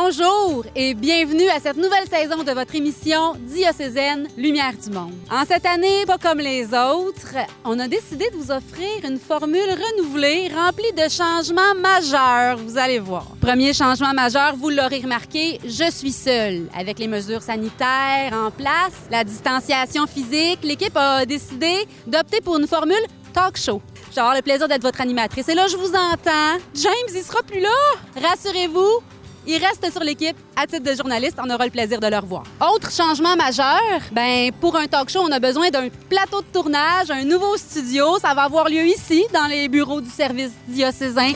Bonjour 0.00 0.64
et 0.76 0.94
bienvenue 0.94 1.48
à 1.48 1.58
cette 1.58 1.76
nouvelle 1.76 2.06
saison 2.08 2.44
de 2.44 2.52
votre 2.52 2.72
émission 2.76 3.34
diocésaine 3.40 4.28
Lumière 4.36 4.74
du 4.80 4.90
Monde. 4.90 5.14
En 5.28 5.44
cette 5.44 5.66
année, 5.66 6.06
pas 6.06 6.18
comme 6.18 6.38
les 6.38 6.66
autres, 6.66 7.34
on 7.64 7.76
a 7.80 7.88
décidé 7.88 8.30
de 8.30 8.36
vous 8.36 8.52
offrir 8.52 8.88
une 9.04 9.18
formule 9.18 9.58
renouvelée 9.68 10.52
remplie 10.54 10.92
de 10.92 11.08
changements 11.10 11.74
majeurs, 11.74 12.58
vous 12.58 12.78
allez 12.78 13.00
voir. 13.00 13.26
Premier 13.40 13.72
changement 13.72 14.14
majeur, 14.14 14.54
vous 14.54 14.70
l'aurez 14.70 15.00
remarqué, 15.00 15.58
je 15.64 15.90
suis 15.90 16.12
seule. 16.12 16.68
Avec 16.78 17.00
les 17.00 17.08
mesures 17.08 17.42
sanitaires 17.42 18.32
en 18.32 18.52
place, 18.52 18.94
la 19.10 19.24
distanciation 19.24 20.06
physique, 20.06 20.60
l'équipe 20.62 20.96
a 20.96 21.26
décidé 21.26 21.74
d'opter 22.06 22.40
pour 22.40 22.56
une 22.56 22.68
formule 22.68 23.04
talk 23.32 23.56
show. 23.56 23.82
J'ai 24.14 24.20
le 24.20 24.42
plaisir 24.42 24.68
d'être 24.68 24.82
votre 24.82 25.00
animatrice. 25.00 25.48
Et 25.48 25.54
là, 25.54 25.66
je 25.66 25.76
vous 25.76 25.90
entends. 25.90 26.58
James, 26.74 27.14
il 27.14 27.22
sera 27.22 27.42
plus 27.42 27.60
là. 27.60 27.68
Rassurez-vous, 28.16 29.02
ils 29.48 29.64
restent 29.64 29.90
sur 29.90 30.04
l'équipe. 30.04 30.36
À 30.54 30.66
titre 30.66 30.84
de 30.84 30.94
journaliste, 30.94 31.38
on 31.42 31.50
aura 31.50 31.64
le 31.64 31.70
plaisir 31.70 31.98
de 31.98 32.06
leur 32.06 32.24
voir. 32.24 32.44
Autre 32.72 32.92
changement 32.92 33.34
majeur, 33.34 33.80
ben 34.12 34.52
pour 34.60 34.76
un 34.76 34.86
talk 34.86 35.08
show, 35.08 35.20
on 35.22 35.32
a 35.32 35.40
besoin 35.40 35.70
d'un 35.70 35.88
plateau 36.08 36.42
de 36.42 36.46
tournage, 36.52 37.10
un 37.10 37.24
nouveau 37.24 37.56
studio. 37.56 38.18
Ça 38.20 38.34
va 38.34 38.42
avoir 38.42 38.68
lieu 38.68 38.86
ici, 38.86 39.24
dans 39.32 39.46
les 39.46 39.68
bureaux 39.68 40.00
du 40.00 40.10
service 40.10 40.52
diocésain. 40.68 41.32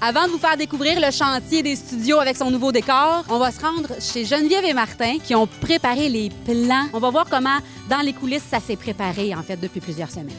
Avant 0.00 0.26
de 0.26 0.32
vous 0.32 0.38
faire 0.38 0.56
découvrir 0.56 1.00
le 1.00 1.10
chantier 1.10 1.62
des 1.62 1.76
studios 1.76 2.18
avec 2.18 2.36
son 2.36 2.50
nouveau 2.50 2.72
décor, 2.72 3.24
on 3.30 3.38
va 3.38 3.50
se 3.50 3.60
rendre 3.60 3.88
chez 4.00 4.24
Geneviève 4.24 4.64
et 4.64 4.74
Martin 4.74 5.18
qui 5.18 5.34
ont 5.34 5.46
préparé 5.46 6.08
les 6.10 6.30
plans. 6.44 6.88
On 6.92 6.98
va 6.98 7.10
voir 7.10 7.26
comment, 7.30 7.58
dans 7.88 8.00
les 8.00 8.12
coulisses, 8.12 8.44
ça 8.50 8.60
s'est 8.60 8.76
préparé, 8.76 9.34
en 9.34 9.42
fait, 9.42 9.56
depuis 9.56 9.80
plusieurs 9.80 10.10
semaines. 10.10 10.36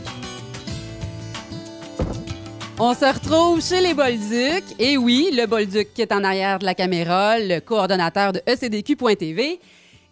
On 2.78 2.94
se 2.94 3.06
retrouve 3.06 3.64
chez 3.64 3.80
les 3.80 3.94
Bolduc. 3.94 4.64
Et 4.80 4.98
oui, 4.98 5.30
le 5.32 5.46
Bolduc 5.46 5.94
qui 5.94 6.02
est 6.02 6.12
en 6.12 6.26
arrière 6.26 6.60
de 6.60 6.66
la 6.66 6.76
caméra, 6.76 7.40
le 7.40 7.60
coordonnateur 7.60 8.34
de 8.34 8.42
ECDQ.tv, 8.46 9.62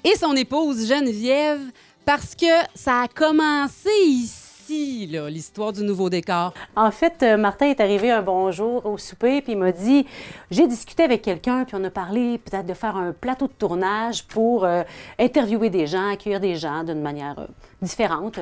et 0.06 0.16
son 0.18 0.34
épouse 0.34 0.88
Geneviève, 0.88 1.60
parce 2.06 2.36
que 2.36 2.46
ça 2.74 3.02
a 3.02 3.08
commencé 3.10 3.90
ici 4.06 4.43
l'histoire 5.30 5.74
du 5.74 5.84
nouveau 5.84 6.10
décor? 6.10 6.54
En 6.76 6.92
fait, 6.92 7.24
euh, 7.24 7.38
Martin 7.38 7.68
est 7.68 7.80
arrivé 7.80 8.12
un 8.12 8.22
bonjour 8.22 8.86
au 8.86 8.98
souper, 8.98 9.42
puis 9.42 9.54
il 9.54 9.58
m'a 9.58 9.72
dit 9.72 10.06
J'ai 10.52 10.68
discuté 10.68 11.04
avec 11.04 11.22
quelqu'un, 11.22 11.66
puis 11.66 11.76
on 11.80 11.84
a 11.84 11.90
parlé 11.90 12.38
peut-être 12.38 12.66
de 12.66 12.74
faire 12.74 12.96
un 12.96 13.12
plateau 13.14 13.48
de 13.48 13.54
tournage 13.54 14.24
pour 14.26 14.66
euh, 14.66 14.84
interviewer 15.20 15.70
des 15.70 15.88
gens, 15.88 16.10
accueillir 16.10 16.40
des 16.40 16.56
gens 16.56 16.84
d'une 16.84 17.02
manière 17.02 17.40
euh, 17.40 17.46
différente. 17.82 18.40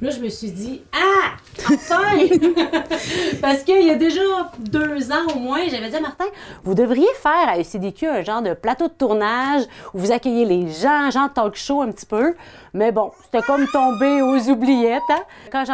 Là, 0.00 0.10
je 0.10 0.20
me 0.20 0.28
suis 0.28 0.50
dit 0.50 0.82
Ah 0.92 1.36
Enfin 1.66 2.16
Parce 3.40 3.62
qu'il 3.62 3.86
y 3.86 3.90
a 3.90 3.94
déjà 3.94 4.20
deux 4.58 5.12
ans 5.12 5.34
au 5.34 5.38
moins, 5.38 5.60
j'avais 5.70 5.88
dit 5.88 5.96
à 5.96 6.00
Martin 6.00 6.26
Vous 6.64 6.74
devriez 6.74 7.08
faire 7.20 7.48
à 7.48 7.58
ECDQ 7.58 8.06
un 8.06 8.22
genre 8.22 8.42
de 8.42 8.54
plateau 8.54 8.88
de 8.88 8.92
tournage 8.92 9.64
où 9.94 9.98
vous 9.98 10.12
accueillez 10.12 10.44
les 10.44 10.68
gens, 10.68 11.10
genre 11.10 11.32
talk 11.32 11.56
show 11.56 11.82
un 11.82 11.90
petit 11.90 12.06
peu. 12.06 12.34
Mais 12.74 12.90
bon, 12.90 13.10
c'était 13.24 13.44
comme 13.44 13.66
tomber 13.66 14.22
aux 14.22 14.48
oubliettes. 14.48 15.02
Hein? 15.10 15.22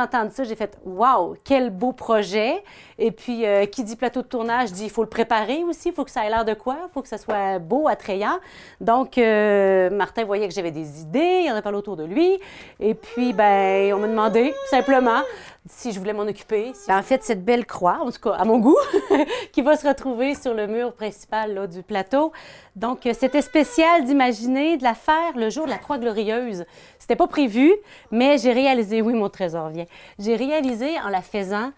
J'ai 0.07 0.31
ça, 0.31 0.45
j'ai 0.45 0.55
fait 0.57 0.79
Waouh, 0.85 1.37
quel 1.45 1.71
beau 1.71 1.93
projet! 1.93 2.63
Et 2.99 3.13
puis, 3.13 3.47
euh, 3.47 3.67
qui 3.67 3.85
dit 3.85 3.95
plateau 3.95 4.23
de 4.23 4.27
tournage 4.27 4.73
dit 4.73 4.85
il 4.85 4.91
faut 4.91 5.03
le 5.03 5.09
préparer 5.09 5.63
aussi, 5.63 5.89
il 5.91 5.95
faut 5.95 6.05
que 6.05 6.11
ça 6.11 6.27
ait 6.27 6.31
l'air 6.31 6.45
de 6.45 6.55
quoi, 6.55 6.79
il 6.89 6.93
faut 6.93 7.01
que 7.01 7.09
ça 7.09 7.19
soit 7.19 7.61
beau, 7.61 7.87
attrayant. 7.87 8.39
Donc, 8.81 9.19
euh, 9.19 9.89
Martin 9.91 10.25
voyait 10.25 10.49
que 10.49 10.55
j'avais 10.55 10.73
des 10.73 11.01
idées, 11.01 11.43
il 11.45 11.53
en 11.53 11.55
a 11.55 11.63
parlé 11.63 11.79
autour 11.79 11.97
de 11.97 12.05
lui. 12.05 12.41
Et 12.81 12.95
puis, 12.95 13.33
ben, 13.33 13.93
on 13.95 13.99
m'a 13.99 14.09
demandé 14.09 14.53
simplement 14.69 15.23
si 15.69 15.93
je 15.93 15.99
voulais 15.99 16.13
m'en 16.13 16.23
occuper. 16.23 16.73
En 16.89 17.03
fait, 17.03 17.23
cette 17.23 17.45
belle 17.45 17.67
croix, 17.67 17.99
en 18.01 18.11
tout 18.11 18.21
cas 18.21 18.33
à 18.33 18.45
mon 18.45 18.59
goût, 18.59 18.79
qui 19.53 19.63
va 19.63 19.77
se 19.77 19.87
retrouver 19.87 20.35
sur 20.35 20.55
le 20.55 20.67
mur 20.67 20.93
principal 20.93 21.55
là, 21.55 21.67
du 21.67 21.83
plateau. 21.83 22.33
Donc, 22.75 23.07
euh, 23.07 23.13
c'était 23.15 23.43
spécial 23.43 24.05
d'imaginer 24.05 24.77
de 24.77 24.83
la 24.83 24.95
faire 24.95 25.37
le 25.37 25.51
jour 25.51 25.67
de 25.67 25.71
la 25.71 25.79
croix 25.79 25.99
glorieuse. 25.99 26.65
C'était 26.99 27.17
pas 27.17 27.27
prévu, 27.27 27.73
mais 28.11 28.39
j'ai 28.39 28.53
réalisé, 28.53 29.03
oui, 29.03 29.15
mon 29.15 29.29
trésor 29.29 29.69
vient. 29.69 29.87
J'ai 30.19 30.37
réalisé 30.37 30.99
en 31.01 31.09
la 31.09 31.23
faisant 31.23 31.73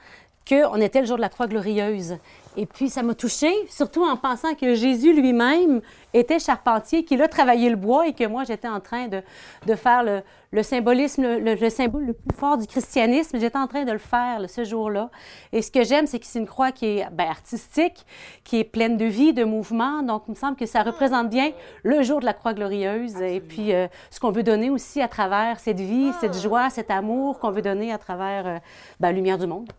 qu'on 0.49 0.81
était 0.81 1.01
le 1.01 1.07
jour 1.07 1.17
de 1.17 1.23
la 1.23 1.29
croix 1.29 1.47
glorieuse. 1.47 2.17
Et 2.57 2.67
puis, 2.67 2.91
ça 2.91 3.03
m'a 3.03 3.15
touchée, 3.15 3.55
surtout 3.69 4.05
en 4.05 4.17
pensant 4.17 4.55
que 4.55 4.75
Jésus 4.75 5.13
lui-même 5.13 5.81
était 6.13 6.41
charpentier, 6.41 7.05
qu'il 7.05 7.23
a 7.23 7.29
travaillé 7.29 7.71
le 7.71 7.77
bois 7.77 8.09
et 8.09 8.13
que 8.13 8.27
moi, 8.27 8.43
j'étais 8.43 8.69
en 8.69 8.81
train 8.81 9.07
de, 9.07 9.23
de 9.67 9.75
faire 9.77 10.03
le, 10.03 10.23
le 10.53 10.63
symbolisme, 10.65 11.23
le, 11.23 11.71
symbole 11.71 12.07
le 12.07 12.13
plus 12.13 12.37
fort 12.37 12.59
du 12.59 12.67
christianisme. 12.67 13.39
J'étais 13.39 13.59
en 13.59 13.69
train 13.69 13.85
de 13.85 13.93
le 13.93 13.99
faire 13.99 14.41
ce 14.49 14.65
jour-là. 14.65 15.11
Et 15.53 15.63
ce 15.63 15.71
que 15.71 15.85
j'aime, 15.85 16.07
c'est 16.07 16.19
que 16.19 16.27
c'est 16.27 16.41
une 16.41 16.47
croix 16.47 16.73
qui 16.73 16.87
est 16.87 17.07
ben, 17.13 17.29
artistique, 17.29 18.05
qui 18.43 18.59
est 18.59 18.65
pleine 18.65 18.97
de 18.97 19.05
vie, 19.05 19.33
de 19.33 19.45
mouvement. 19.45 20.03
Donc, 20.03 20.25
il 20.27 20.33
me 20.33 20.37
semble 20.37 20.57
que 20.57 20.67
ça 20.67 20.83
représente 20.83 21.31
bien 21.31 21.53
le 21.85 22.03
jour 22.03 22.19
de 22.19 22.25
la 22.25 22.35
croix 22.35 22.53
glorieuse 22.53 23.21
et 23.21 23.41
puis 23.41 23.73
euh, 23.73 23.87
ce 24.11 24.19
qu'on 24.19 24.33
veut 24.33 24.43
donner 24.43 24.71
aussi 24.71 25.01
à 25.01 25.09
travers 25.09 25.61
cette 25.61 25.81
vie, 25.81 26.11
cette 26.21 26.35
ah! 26.35 26.41
joie, 26.41 26.71
cet 26.71 26.91
amour 26.91 27.39
qu'on 27.39 27.53
veut 27.53 27.63
donner 27.63 27.93
à 27.93 27.99
travers 27.99 28.47
euh, 28.47 28.59
la 28.99 29.13
lumière 29.13 29.39
du 29.39 29.47
monde. 29.47 29.71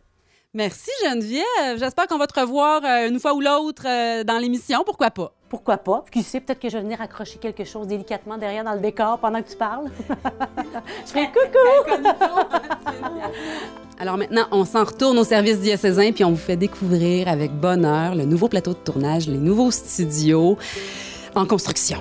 Merci 0.54 0.92
Geneviève. 1.06 1.80
J'espère 1.80 2.08
qu'on 2.08 2.18
va 2.18 2.28
te 2.28 2.38
revoir 2.38 2.82
euh, 2.84 3.08
une 3.08 3.22
fois 3.22 3.34
ou 3.34 3.40
l'autre 3.40 3.84
euh, 3.88 4.26
dans 4.26 4.38
l'émission. 4.38 4.84
Pourquoi 4.86 5.10
pas? 5.10 5.32
Pourquoi 5.48 5.78
pas? 5.78 6.04
Qui 6.12 6.24
sait, 6.24 6.42
peut-être 6.42 6.60
que 6.60 6.68
je 6.68 6.76
vais 6.76 6.84
venir 6.84 7.00
accrocher 7.00 7.40
quelque 7.40 7.64
chose 7.64 7.88
délicatement 7.88 8.38
derrière 8.38 8.66
dans 8.66 8.74
le 8.74 8.82
décor 8.82 9.18
pendant 9.20 9.42
que 9.42 9.50
tu 9.50 9.56
parles. 9.56 9.90
je 11.06 11.12
fais 11.12 11.28
coucou! 11.28 12.04
Alors 13.98 14.18
maintenant, 14.18 14.46
on 14.52 14.66
s'en 14.66 14.84
retourne 14.84 15.18
au 15.20 15.24
service 15.24 15.62
diocésain 15.62 16.12
puis 16.12 16.26
on 16.26 16.32
vous 16.32 16.36
fait 16.36 16.58
découvrir 16.58 17.30
avec 17.30 17.54
bonheur 17.54 18.16
le 18.16 18.26
nouveau 18.26 18.50
plateau 18.50 18.72
de 18.72 18.80
tournage, 18.80 19.30
les 19.30 19.38
nouveaux 19.38 19.72
studios 19.72 20.58
en 21.34 21.46
construction. 21.46 22.00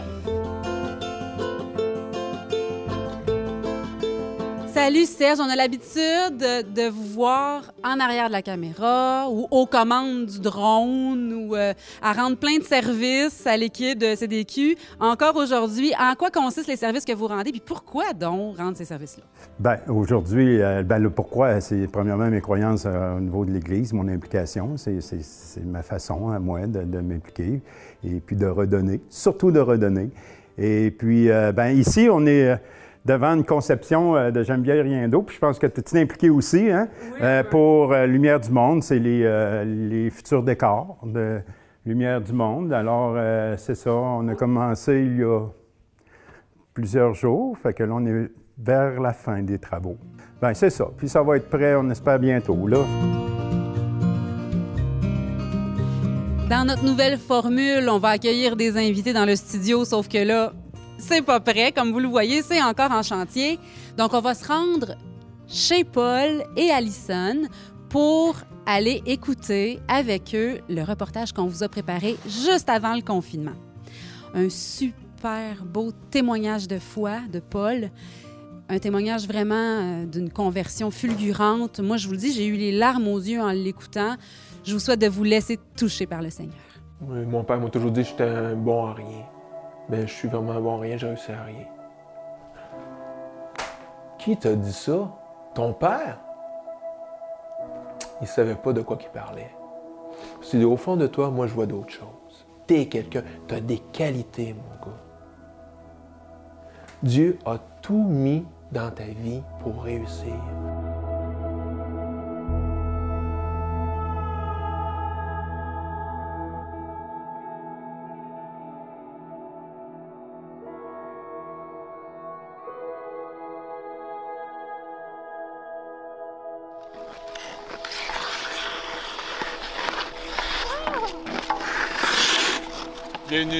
Salut 4.83 5.05
Serge, 5.05 5.39
on 5.41 5.51
a 5.51 5.57
l'habitude 5.57 6.39
de, 6.39 6.89
vous 6.89 7.05
voir 7.13 7.71
en 7.85 8.01
arrière 8.01 8.29
de 8.29 8.33
la 8.33 8.41
caméra 8.41 9.29
ou 9.31 9.47
aux 9.51 9.67
commandes 9.67 10.25
du 10.25 10.41
drone 10.41 11.35
ou 11.35 11.55
euh, 11.55 11.75
à 12.01 12.15
rendre 12.15 12.39
plein 12.39 12.57
de 12.57 12.63
services 12.63 13.47
à 13.47 13.59
l'équipe 13.59 13.99
de 13.99 14.15
CDQ. 14.15 14.79
Encore 14.99 15.37
aujourd'hui, 15.37 15.93
en 16.01 16.15
quoi 16.15 16.31
consistent 16.31 16.69
les 16.69 16.77
services 16.77 17.05
que 17.05 17.13
vous 17.13 17.27
rendez? 17.27 17.51
Puis 17.51 17.63
pourquoi 17.65 18.15
donc 18.15 18.57
rendre 18.57 18.75
ces 18.75 18.87
services-là? 18.87 19.25
Bien, 19.59 19.81
aujourd'hui, 19.87 20.63
euh, 20.63 20.83
ben, 20.83 20.99
le 20.99 21.11
pourquoi, 21.11 21.61
c'est 21.61 21.87
premièrement 21.87 22.31
mes 22.31 22.41
croyances 22.41 22.85
euh, 22.87 23.19
au 23.19 23.21
niveau 23.21 23.45
de 23.45 23.51
l'Église, 23.51 23.93
mon 23.93 24.09
implication. 24.09 24.79
C'est 24.79 25.63
ma 25.63 25.83
façon 25.83 26.31
à 26.31 26.39
moi 26.39 26.67
de, 26.67 26.85
de 26.85 27.01
m'impliquer 27.01 27.61
et 28.03 28.19
puis 28.21 28.35
de 28.35 28.47
redonner, 28.47 29.03
surtout 29.11 29.51
de 29.51 29.61
redonner. 29.61 30.09
Et 30.57 30.91
puis, 30.91 31.29
ben, 31.55 31.69
ici, 31.69 32.09
on 32.11 32.27
est 32.27 32.59
devant 33.11 33.35
une 33.35 33.45
conception 33.45 34.17
euh, 34.17 34.31
de 34.31 34.43
J'aime 34.43 34.63
bien 34.63 34.81
rien 34.83 35.09
d'autre. 35.09 35.27
Puis 35.27 35.37
je 35.37 35.41
pense 35.41 35.59
que 35.59 35.67
tu 35.67 35.81
es 35.81 36.01
impliqué 36.01 36.31
aussi 36.31 36.71
hein, 36.71 36.89
euh, 37.21 37.43
pour 37.43 37.93
euh, 37.93 38.07
Lumière 38.07 38.39
du 38.39 38.51
Monde. 38.51 38.83
C'est 38.83 38.99
les, 38.99 39.21
les, 39.65 40.11
futurs 40.11 40.43
décors 40.43 40.99
de 41.05 41.41
Lumière 41.85 42.21
du 42.21 42.33
Monde. 42.33 42.73
Alors, 42.73 43.17
c'est 43.59 43.75
ça. 43.75 43.93
On 43.93 44.29
a 44.29 44.35
commencé 44.35 45.03
il 45.03 45.19
y 45.19 45.25
a 45.25 45.47
plusieurs 46.73 47.15
jours. 47.15 47.57
Fait 47.59 47.75
que 47.75 47.83
là, 47.83 47.95
on 47.95 48.07
est 48.07 48.31
vers 48.59 49.01
la 49.01 49.13
fin 49.13 49.43
des 49.43 49.59
travaux. 49.59 49.97
Bien, 50.41 50.55
c'est 50.55 50.71
ça. 50.71 50.87
Puis 50.97 51.09
ça 51.09 51.23
va 51.23 51.37
être 51.37 51.49
prêt, 51.49 51.75
on 51.75 51.89
espère 51.91 52.19
bientôt, 52.19 52.67
là. 52.67 52.79
Dans 56.49 56.67
notre 56.67 56.85
nouvelle 56.85 57.17
formule, 57.17 57.89
on 57.89 57.99
va 57.99 58.11
accueillir 58.11 58.57
des 58.57 58.77
invités 58.77 59.13
dans 59.13 59.25
le 59.25 59.37
studio, 59.37 59.85
sauf 59.85 60.09
que 60.09 60.19
là, 60.19 60.53
c'est 61.01 61.23
pas 61.23 61.41
prêt. 61.41 61.73
Comme 61.73 61.93
vous 61.93 61.99
le 61.99 62.09
voyez, 62.09 62.43
c'est 62.43 62.63
encore 62.63 62.93
en 62.93 63.03
chantier. 63.03 63.59
Donc, 63.97 64.15
on 64.15 64.21
va 64.21 64.35
se 64.35 64.47
rendre 64.47 64.95
chez 65.49 65.85
Paul 65.85 66.45
et 66.57 66.71
Allison 66.71 67.43
pour 67.89 68.37
aller 68.67 69.03
écouter 69.07 69.81
avec 69.89 70.35
eux 70.35 70.61
le 70.69 70.83
reportage 70.83 71.33
qu'on 71.33 71.47
vous 71.47 71.63
a 71.65 71.69
préparé 71.69 72.17
juste 72.27 72.69
avant 72.69 72.95
le 72.95 73.03
confinement. 73.03 73.57
Un 74.35 74.49
super 74.49 75.65
beau 75.65 75.91
témoignage 76.11 76.69
de 76.69 76.79
foi 76.79 77.19
de 77.33 77.41
Paul. 77.41 77.91
Un 78.69 78.79
témoignage 78.79 79.27
vraiment 79.27 79.55
euh, 79.55 80.07
d'une 80.07 80.31
conversion 80.31 80.93
fulgurante. 80.93 81.81
Moi, 81.81 81.97
je 81.97 82.07
vous 82.07 82.13
le 82.13 82.19
dis, 82.19 82.33
j'ai 82.33 82.47
eu 82.47 82.55
les 82.55 82.71
larmes 82.71 83.09
aux 83.09 83.19
yeux 83.19 83.41
en 83.41 83.51
l'écoutant. 83.51 84.15
Je 84.63 84.73
vous 84.73 84.79
souhaite 84.79 85.01
de 85.01 85.09
vous 85.09 85.25
laisser 85.25 85.59
toucher 85.77 86.07
par 86.07 86.23
le 86.23 86.31
Seigneur. 86.31 86.55
mon 87.01 87.43
père 87.43 87.61
m'a 87.61 87.71
toujours 87.71 87.91
dit 87.91 88.03
que 88.03 88.09
j'étais 88.09 88.23
un 88.23 88.55
bon 88.55 88.87
à 88.87 88.95
rien 88.95 89.27
ben, 89.91 90.07
je 90.07 90.13
suis 90.13 90.29
vraiment 90.29 90.61
bon 90.61 90.79
rien, 90.79 90.97
j'ai 90.97 91.09
réussi 91.09 91.33
à 91.33 91.43
rien. 91.43 91.67
Qui 94.19 94.37
t'a 94.37 94.55
dit 94.55 94.73
ça? 94.73 95.09
Ton 95.53 95.73
père? 95.73 96.19
Il 98.21 98.29
savait 98.29 98.55
pas 98.55 98.73
de 98.73 98.83
quoi 98.83 98.99
il 99.01 99.09
parlait. 99.09 99.51
C'est 100.43 100.63
au 100.63 100.77
fond 100.77 100.97
de 100.97 101.09
toi, 101.09 101.31
moi, 101.31 101.49
je 101.49 101.55
vois 101.55 101.67
d'autres 101.67 101.93
choses. 101.93 102.47
T'es 102.69 102.87
quelqu'un, 102.87 103.25
t'as 103.49 103.61
des 103.61 103.79
qualités, 103.79 104.55
mon 104.55 104.87
gars. 104.87 104.99
Dieu 107.03 107.39
a 107.45 107.59
tout 107.83 108.05
mis 108.05 108.47
dans 108.71 108.91
ta 108.93 109.05
vie 109.05 109.43
pour 109.61 109.83
réussir. 109.83 110.37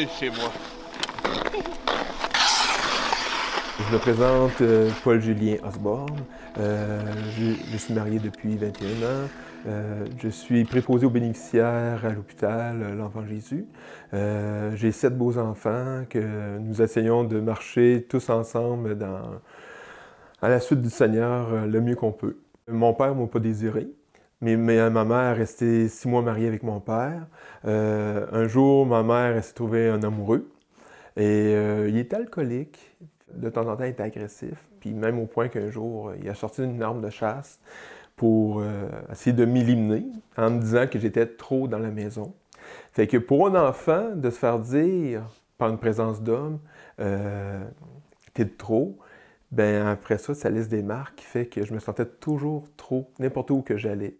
Chez 0.09 0.31
moi. 0.31 0.51
Je 3.79 3.93
me 3.93 3.99
présente 3.99 4.61
euh, 4.63 4.89
Paul-Julien 5.05 5.57
Osborne. 5.63 6.17
Euh, 6.59 7.03
je, 7.37 7.77
suis 7.77 7.93
marié 7.93 8.19
depuis 8.19 8.57
21 8.57 8.87
ans. 8.87 9.29
Euh, 9.67 10.07
je 10.19 10.29
suis 10.31 10.65
préposé 10.65 11.05
aux 11.05 11.11
bénéficiaires 11.11 12.07
à 12.07 12.13
l'hôpital 12.13 12.97
L'Enfant 12.97 13.27
Jésus. 13.27 13.67
J'ai 14.75 14.91
sept 14.91 15.19
beaux 15.19 15.37
enfants 15.37 16.05
que 16.09 16.59
nous 16.59 16.81
essayons 16.81 17.25
de 17.25 17.39
marcher 17.39 18.07
tous 18.09 18.31
ensemble 18.31 18.97
à 20.41 20.49
la 20.49 20.61
suite 20.61 20.81
du 20.81 20.91
Seigneur 20.91 21.67
le 21.67 21.81
mieux 21.83 21.97
qu'on 21.97 22.13
peut. 22.13 22.39
Mon 22.69 22.95
père 22.95 23.15
m'a 23.15 23.27
pas 23.27 23.39
désiré. 23.39 23.89
Mais, 24.41 24.57
mais 24.57 24.89
ma 24.91 25.05
mère 25.05 25.19
est 25.19 25.33
restée 25.35 25.89
six 25.89 26.09
mois 26.09 26.23
mariée 26.23 26.49
avec 26.49 26.63
mon 26.63 26.81
père. 26.81 27.27
Euh, 27.67 28.27
un 28.33 28.49
jour, 28.49 28.87
ma 28.87 29.03
mère 29.03 29.43
s'est 29.45 29.53
trouvée 29.53 29.89
un 29.89 30.03
amoureux. 30.03 30.51
Et 31.17 31.55
euh, 31.55 31.89
il 31.89 31.99
était 31.99 32.17
alcoolique. 32.17 32.79
De 33.35 33.51
temps 33.51 33.69
en 33.69 33.77
temps, 33.77 33.85
il 33.85 33.91
était 33.91 34.03
agressif. 34.03 34.55
Puis 34.81 34.93
même 34.95 35.19
au 35.19 35.27
point 35.27 35.49
qu'un 35.49 35.71
jour, 35.71 36.13
il 36.21 36.29
a 36.29 36.35
sorti 36.35 36.63
une 36.65 36.83
arme 36.83 37.03
de 37.03 37.11
chasse 37.11 37.61
pour 38.17 38.61
euh, 38.61 38.89
essayer 39.11 39.35
de 39.35 39.45
m'éliminer 39.45 40.07
en 40.37 40.51
me 40.51 40.61
disant 40.61 40.87
que 40.87 40.99
j'étais 40.99 41.27
trop 41.27 41.69
dans 41.69 41.79
la 41.79 41.91
maison. 41.91 42.35
Fait 42.93 43.07
que 43.07 43.17
pour 43.17 43.47
un 43.47 43.69
enfant, 43.69 44.11
de 44.15 44.31
se 44.31 44.39
faire 44.39 44.59
dire 44.59 45.23
par 45.59 45.71
une 45.71 45.79
présence 45.79 46.23
d'homme, 46.23 46.59
euh, 47.01 47.65
t'es 48.35 48.45
de 48.45 48.51
trop, 48.51 48.99
ben 49.53 49.87
après 49.87 50.19
ça, 50.19 50.35
ça 50.35 50.51
laisse 50.51 50.69
des 50.69 50.83
marques 50.83 51.17
qui 51.17 51.25
fait 51.25 51.47
que 51.47 51.65
je 51.65 51.73
me 51.75 51.79
sentais 51.79 52.07
toujours 52.07 52.69
trop, 52.77 53.11
n'importe 53.19 53.51
où 53.51 53.63
que 53.63 53.77
j'allais. 53.77 54.19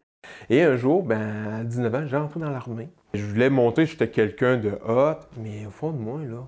Et 0.49 0.63
un 0.63 0.77
jour, 0.77 1.03
ben, 1.03 1.61
à 1.61 1.65
19 1.65 1.95
ans, 1.95 2.07
j'ai 2.07 2.17
entré 2.17 2.41
dans 2.41 2.51
l'armée. 2.51 2.89
Je 3.15 3.25
voulais 3.25 3.51
montrer 3.51 3.85
que 3.85 3.91
j'étais 3.91 4.09
quelqu'un 4.09 4.57
de 4.57 4.71
hot, 4.87 5.21
mais 5.41 5.67
au 5.67 5.71
fond 5.71 5.93
de 5.93 5.99
moi, 5.99 6.21
là, 6.29 6.47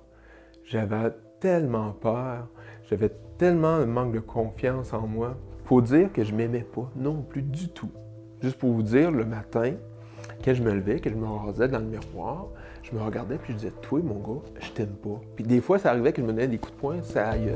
j'avais 0.64 1.12
tellement 1.40 1.92
peur, 1.92 2.48
j'avais 2.88 3.10
tellement 3.38 3.68
un 3.68 3.86
manque 3.86 4.12
de 4.12 4.20
confiance 4.20 4.92
en 4.92 5.06
moi. 5.06 5.36
Faut 5.64 5.80
dire 5.80 6.12
que 6.12 6.24
je 6.24 6.34
m'aimais 6.34 6.64
pas, 6.64 6.90
non 6.96 7.22
plus 7.22 7.42
du 7.42 7.68
tout. 7.68 7.90
Juste 8.40 8.58
pour 8.58 8.72
vous 8.72 8.82
dire, 8.82 9.10
le 9.10 9.24
matin, 9.24 9.74
quand 10.44 10.54
je 10.54 10.62
me 10.62 10.72
levais, 10.72 10.98
que 10.98 11.10
je 11.10 11.14
me 11.14 11.26
rasais 11.26 11.68
dans 11.68 11.78
le 11.78 11.86
miroir, 11.86 12.48
je 12.82 12.96
me 12.96 13.02
regardais 13.02 13.36
puis 13.36 13.52
je 13.52 13.58
disais, 13.58 13.72
toi, 13.82 14.00
mon 14.02 14.18
gars, 14.18 14.42
je 14.60 14.70
t'aime 14.70 14.96
pas. 14.96 15.20
Puis 15.36 15.44
des 15.44 15.60
fois, 15.60 15.78
ça 15.78 15.90
arrivait 15.90 16.12
que 16.12 16.20
je 16.20 16.26
me 16.26 16.32
donnais 16.32 16.48
des 16.48 16.58
coups 16.58 16.74
de 16.74 16.80
poing, 16.80 17.02
ça 17.02 17.30
aille. 17.30 17.52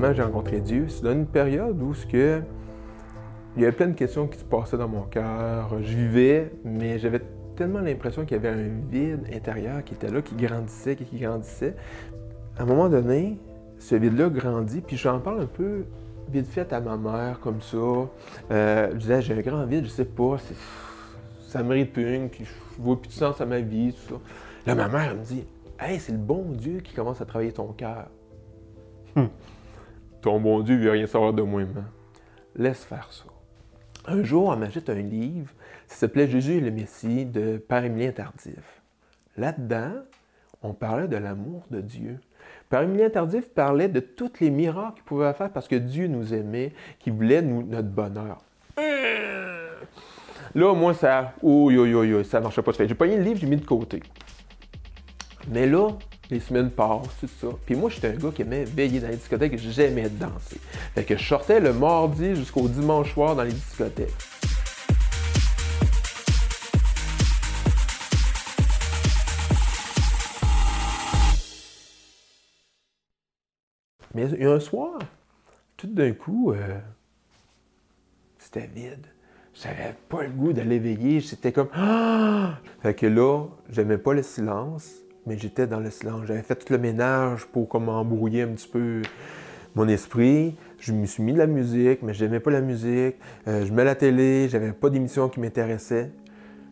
J'ai 0.00 0.22
rencontré 0.22 0.60
Dieu? 0.60 0.86
C'est 0.88 1.02
dans 1.02 1.12
une 1.12 1.26
période 1.26 1.82
où 1.82 1.92
ce 1.92 2.06
que 2.06 2.40
il 3.56 3.62
y 3.62 3.64
avait 3.64 3.74
plein 3.74 3.88
de 3.88 3.94
questions 3.94 4.28
qui 4.28 4.38
se 4.38 4.44
passaient 4.44 4.76
dans 4.76 4.88
mon 4.88 5.02
cœur. 5.02 5.70
Je 5.82 5.96
vivais, 5.96 6.52
mais 6.64 7.00
j'avais 7.00 7.20
tellement 7.56 7.80
l'impression 7.80 8.24
qu'il 8.24 8.36
y 8.36 8.40
avait 8.40 8.50
un 8.50 8.68
vide 8.88 9.26
intérieur 9.34 9.82
qui 9.82 9.94
était 9.94 10.08
là, 10.08 10.22
qui 10.22 10.36
grandissait, 10.36 10.94
qui 10.94 11.18
grandissait. 11.18 11.74
À 12.56 12.62
un 12.62 12.66
moment 12.66 12.88
donné, 12.88 13.38
ce 13.80 13.96
vide-là 13.96 14.28
grandit, 14.28 14.80
puis 14.80 14.96
j'en 14.96 15.18
parle 15.18 15.40
un 15.42 15.46
peu 15.46 15.84
vite 16.30 16.46
fait 16.46 16.72
à 16.72 16.80
ma 16.80 16.96
mère, 16.96 17.40
comme 17.40 17.60
ça. 17.60 17.76
Euh, 18.52 18.90
je 18.92 18.96
disais, 18.96 19.22
j'ai 19.22 19.34
un 19.34 19.40
grand 19.40 19.64
vide, 19.66 19.84
je 19.84 19.90
sais 19.90 20.04
pas, 20.04 20.36
ça 21.48 21.62
me 21.64 21.70
répugne, 21.70 22.28
puis 22.28 22.44
je 22.44 22.80
vois 22.80 23.00
plus 23.00 23.08
de 23.08 23.14
sens 23.14 23.40
à 23.40 23.46
ma 23.46 23.58
vie, 23.58 23.92
tout 23.92 24.14
ça. 24.14 24.20
Là, 24.64 24.74
ma 24.76 24.88
mère 24.88 25.16
me 25.16 25.24
dit, 25.24 25.44
hey, 25.80 25.98
c'est 25.98 26.12
le 26.12 26.18
bon 26.18 26.52
Dieu 26.52 26.78
qui 26.78 26.94
commence 26.94 27.20
à 27.20 27.24
travailler 27.24 27.52
ton 27.52 27.72
cœur. 27.72 28.06
Hum. 29.16 29.28
Ton 30.20 30.40
bon 30.40 30.60
Dieu, 30.60 30.74
il 30.74 30.80
veut 30.80 30.90
rien 30.90 31.06
savoir 31.06 31.32
de 31.32 31.42
moi, 31.42 31.62
man. 31.62 31.86
Laisse 32.56 32.84
faire 32.84 33.08
ça. 33.12 33.24
Un 34.06 34.22
jour, 34.22 34.52
elle 34.52 34.58
m'achète 34.60 34.88
un 34.88 34.94
livre, 34.94 35.52
ça 35.86 35.96
s'appelait 35.96 36.28
Jésus 36.28 36.54
et 36.54 36.60
le 36.60 36.70
Messie 36.70 37.26
de 37.26 37.58
Père 37.58 37.84
Émilien 37.84 38.10
Tardif. 38.10 38.82
Là-dedans, 39.36 39.92
on 40.62 40.72
parlait 40.72 41.08
de 41.08 41.16
l'amour 41.16 41.62
de 41.70 41.80
Dieu. 41.80 42.18
Père 42.70 42.82
Émilien 42.82 43.10
Tardif 43.10 43.50
parlait 43.50 43.88
de 43.88 44.00
tous 44.00 44.40
les 44.40 44.50
miracles 44.50 44.94
qu'il 44.94 45.04
pouvait 45.04 45.32
faire 45.34 45.50
parce 45.50 45.68
que 45.68 45.76
Dieu 45.76 46.06
nous 46.06 46.34
aimait, 46.34 46.72
qu'il 46.98 47.12
voulait 47.12 47.42
nous, 47.42 47.62
notre 47.62 47.88
bonheur. 47.88 48.38
Là, 50.54 50.74
moi, 50.74 50.94
ça. 50.94 51.34
Oh, 51.42 51.70
yo, 51.70 51.84
yo, 51.86 52.04
yo, 52.04 52.24
ça 52.24 52.40
marchait 52.40 52.62
pas. 52.62 52.72
J'ai 52.72 52.94
pogné 52.94 53.16
le 53.16 53.22
livre, 53.22 53.38
j'ai 53.38 53.46
mis 53.46 53.56
de 53.56 53.64
côté. 53.64 54.02
Mais 55.50 55.66
là, 55.66 55.88
les 56.30 56.40
semaines 56.40 56.70
passent, 56.70 57.16
tout 57.20 57.28
ça. 57.40 57.48
Puis 57.64 57.74
moi, 57.74 57.90
j'étais 57.90 58.08
un 58.08 58.16
gars 58.16 58.30
qui 58.34 58.42
aimait 58.42 58.64
veiller 58.64 59.00
dans 59.00 59.08
les 59.08 59.16
discothèques 59.16 59.58
j'aimais 59.58 60.08
danser. 60.08 60.60
Fait 60.94 61.04
que 61.04 61.16
je 61.16 61.24
sortais 61.24 61.60
le 61.60 61.72
mardi 61.72 62.34
jusqu'au 62.34 62.68
dimanche 62.68 63.12
soir 63.14 63.34
dans 63.34 63.44
les 63.44 63.52
discothèques. 63.52 64.12
Mais 74.14 74.44
un 74.44 74.58
soir, 74.58 74.98
tout 75.76 75.86
d'un 75.86 76.12
coup, 76.12 76.52
euh, 76.52 76.78
c'était 78.38 78.66
vide. 78.66 79.06
J'avais 79.54 79.94
pas 80.08 80.24
le 80.24 80.30
goût 80.30 80.52
d'aller 80.52 80.78
veiller. 80.78 81.20
C'était 81.20 81.52
comme. 81.52 81.68
Ah! 81.72 82.58
Fait 82.82 82.94
que 82.94 83.06
là, 83.06 83.46
j'aimais 83.70 83.98
pas 83.98 84.14
le 84.14 84.22
silence, 84.22 84.94
mais 85.28 85.38
j'étais 85.38 85.66
dans 85.66 85.80
le 85.80 85.90
silence. 85.90 86.22
J'avais 86.26 86.42
fait 86.42 86.56
tout 86.56 86.72
le 86.72 86.78
ménage 86.78 87.44
pour 87.46 87.68
comme 87.68 87.88
embrouiller 87.88 88.42
un 88.42 88.48
petit 88.48 88.68
peu 88.68 89.02
mon 89.74 89.86
esprit. 89.88 90.56
Je 90.80 90.92
me 90.92 91.06
suis 91.06 91.22
mis 91.22 91.32
de 91.32 91.38
la 91.38 91.46
musique, 91.46 92.02
mais 92.02 92.14
j'aimais 92.14 92.40
pas 92.40 92.50
la 92.50 92.60
musique. 92.60 93.16
Euh, 93.46 93.64
je 93.66 93.72
mets 93.72 93.84
la 93.84 93.94
télé, 93.94 94.48
j'avais 94.48 94.72
pas 94.72 94.90
d'émission 94.90 95.28
qui 95.28 95.40
m'intéressait. 95.40 96.10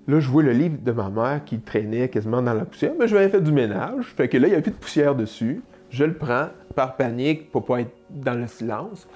Là, 0.09 0.21
je 0.21 0.31
vois 0.31 0.43
le 0.43 0.53
livre 0.53 0.79
de 0.83 0.93
ma 0.93 1.11
mère 1.11 1.45
qui 1.45 1.59
traînait 1.59 2.09
quasiment 2.09 2.41
dans 2.41 2.55
la 2.55 2.65
poussière, 2.65 2.93
mais 2.99 3.09
je 3.09 3.15
m'avais 3.15 3.29
fait 3.29 3.41
du 3.41 3.53
ménage. 3.53 4.15
Fait 4.17 4.29
que 4.29 4.39
là, 4.39 4.47
il 4.47 4.51
n'y 4.53 4.57
a 4.57 4.63
plus 4.63 4.71
de 4.71 4.77
poussière 4.77 5.15
dessus. 5.15 5.63
Je 5.91 6.05
le 6.05 6.15
prends 6.15 6.49
par 6.75 6.97
panique 6.97 7.51
pour 7.51 7.65
pas 7.65 7.81
être 7.81 7.93
dans 8.11 8.35
le 8.35 8.47
silence. 8.47 9.09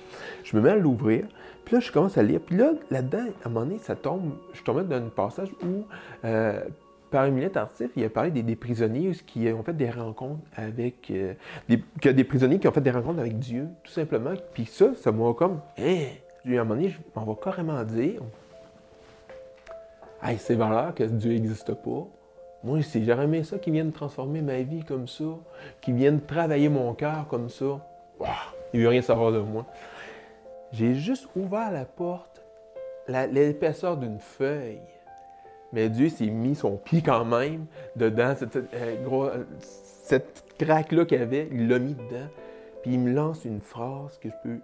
Je 0.45 0.57
me 0.57 0.63
mets 0.63 0.71
à 0.71 0.77
l'ouvrir. 0.77 1.27
Puis 1.65 1.77
là, 1.77 1.81
je 1.81 1.93
commence 1.93 2.19
à 2.19 2.23
lire. 2.23 2.41
Puis 2.45 2.57
là, 2.57 2.73
là-dedans, 2.91 3.27
à 3.45 3.49
un 3.49 3.51
moment 3.51 3.67
donné, 3.67 3.79
ça 3.79 3.95
tombe. 3.95 4.33
Je 4.53 4.63
dans 4.65 4.97
un 4.97 5.01
passage 5.03 5.51
où, 5.63 5.85
euh, 6.25 6.61
par 7.11 7.27
Émilien 7.27 7.49
Tardif, 7.49 7.91
il 7.97 8.05
a 8.05 8.09
parlé 8.09 8.31
des, 8.31 8.57
prisonniers 8.57 9.13
qui 9.27 9.49
ont 9.53 9.63
fait 9.63 9.77
des 9.77 9.91
rencontres 9.91 10.41
avec. 10.57 11.11
euh, 11.11 11.35
des, 11.69 12.25
prisonniers 12.25 12.59
qui 12.59 12.69
ont 12.69 12.73
fait 12.73 12.81
des 12.81 12.91
rencontres 12.91 13.21
avec 13.21 13.39
Dieu, 13.39 13.69
tout 13.83 13.93
simplement. 13.93 14.33
Puis 14.55 14.67
ça, 14.67 14.95
ça 14.95 15.13
m'a 15.13 15.33
comme. 15.35 15.61
Hein? 15.79 16.07
À 16.47 16.49
un 16.49 16.53
moment 16.65 16.77
donné, 16.77 16.89
je 16.89 16.99
m'en 17.15 17.25
vais 17.25 17.41
carrément 17.43 17.83
dire. 17.85 18.23
Hey, 20.23 20.39
c'est 20.39 20.55
valeur 20.55 20.95
que 20.95 21.05
Dieu 21.05 21.33
n'existe 21.33 21.75
pas. 21.75 22.07
Moi, 22.63 22.83
c'est 22.83 23.03
j'aurais 23.05 23.25
aimé 23.25 23.43
ça 23.43 23.59
qui 23.59 23.71
vienne 23.71 23.91
transformer 23.91 24.43
ma 24.43 24.61
vie 24.61 24.85
comme 24.85 25.09
ça, 25.09 25.25
qui 25.81 25.93
vienne 25.93 26.21
travailler 26.21 26.69
mon 26.69 26.93
cœur 26.95 27.27
comme 27.29 27.49
ça. 27.49 27.81
Wow, 28.19 28.29
il 28.75 28.83
veut 28.83 28.89
rien 28.89 29.03
savoir 29.03 29.33
de 29.33 29.39
moi. 29.39 29.65
J'ai 30.73 30.95
juste 30.95 31.27
ouvert 31.35 31.73
la 31.73 31.87
porte, 31.87 32.43
l'épaisseur 33.09 33.97
d'une 33.97 34.21
feuille. 34.21 34.81
Mais 35.73 35.89
Dieu 35.89 36.09
s'est 36.09 36.27
mis 36.27 36.55
son 36.55 36.77
pied 36.77 37.01
quand 37.03 37.25
même 37.25 37.67
dedans, 37.97 38.35
cette, 38.37 38.57
euh, 38.57 39.03
gros- 39.05 39.27
euh, 39.27 39.45
cette 39.61 40.33
petite 40.33 40.67
craque-là 40.67 41.05
qu'il 41.05 41.23
avait, 41.23 41.49
il 41.53 41.69
l'a 41.69 41.79
mis 41.79 41.95
dedans. 41.95 42.27
Puis 42.83 42.95
il 42.95 43.01
me 43.01 43.13
lance 43.13 43.45
une 43.45 43.61
phrase 43.61 44.19
que 44.19 44.29
je 44.29 44.35
peux 44.43 44.59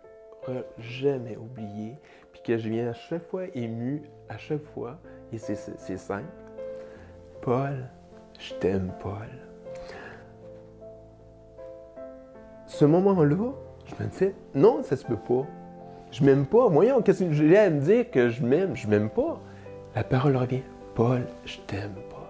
jamais 0.78 1.36
oublier, 1.36 1.98
puis 2.32 2.40
que 2.42 2.56
je 2.56 2.68
viens 2.68 2.88
à 2.90 2.92
chaque 2.92 3.26
fois 3.28 3.44
ému, 3.54 4.02
à 4.28 4.38
chaque 4.38 4.62
fois, 4.74 4.98
et 5.32 5.38
c'est 5.38 5.56
simple. 5.96 6.24
Paul, 7.42 7.88
je 8.38 8.54
t'aime, 8.54 8.92
Paul. 9.00 9.28
Ce 12.66 12.84
moment-là, 12.84 13.52
je 13.86 14.02
me 14.04 14.08
disais, 14.08 14.34
non, 14.54 14.82
ça 14.82 14.96
se 14.96 15.04
peut 15.04 15.16
pas. 15.16 15.46
Je 16.10 16.24
m'aime 16.24 16.46
pas. 16.46 16.68
Voyons, 16.68 17.02
qu'est-ce 17.02 17.24
que 17.24 17.32
j'ai 17.32 17.58
à 17.58 17.70
me 17.70 17.80
dire 17.80 18.10
que 18.10 18.28
je 18.28 18.42
m'aime? 18.44 18.74
Je 18.76 18.86
m'aime 18.88 19.10
pas. 19.10 19.40
La 19.94 20.04
parole 20.04 20.36
revient. 20.36 20.62
Paul, 20.96 21.26
je 21.44 21.58
t'aime, 21.66 21.94
Paul. 22.08 22.22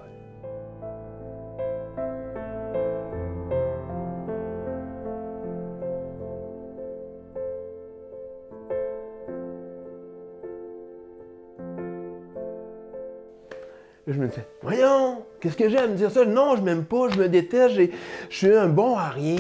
Là, 14.04 14.12
je 14.12 14.20
me 14.20 14.26
disais, 14.26 14.48
voyons, 14.62 15.22
qu'est-ce 15.38 15.56
que 15.56 15.68
j'ai 15.68 15.78
à 15.78 15.86
me 15.86 15.94
dire 15.94 16.10
ça? 16.10 16.24
Non, 16.24 16.56
je 16.56 16.62
m'aime 16.62 16.84
pas, 16.84 17.08
je 17.10 17.20
me 17.20 17.28
déteste, 17.28 17.76
je 17.76 18.36
suis 18.36 18.52
un 18.52 18.66
bon 18.66 18.96
à 18.96 19.10
rien. 19.10 19.36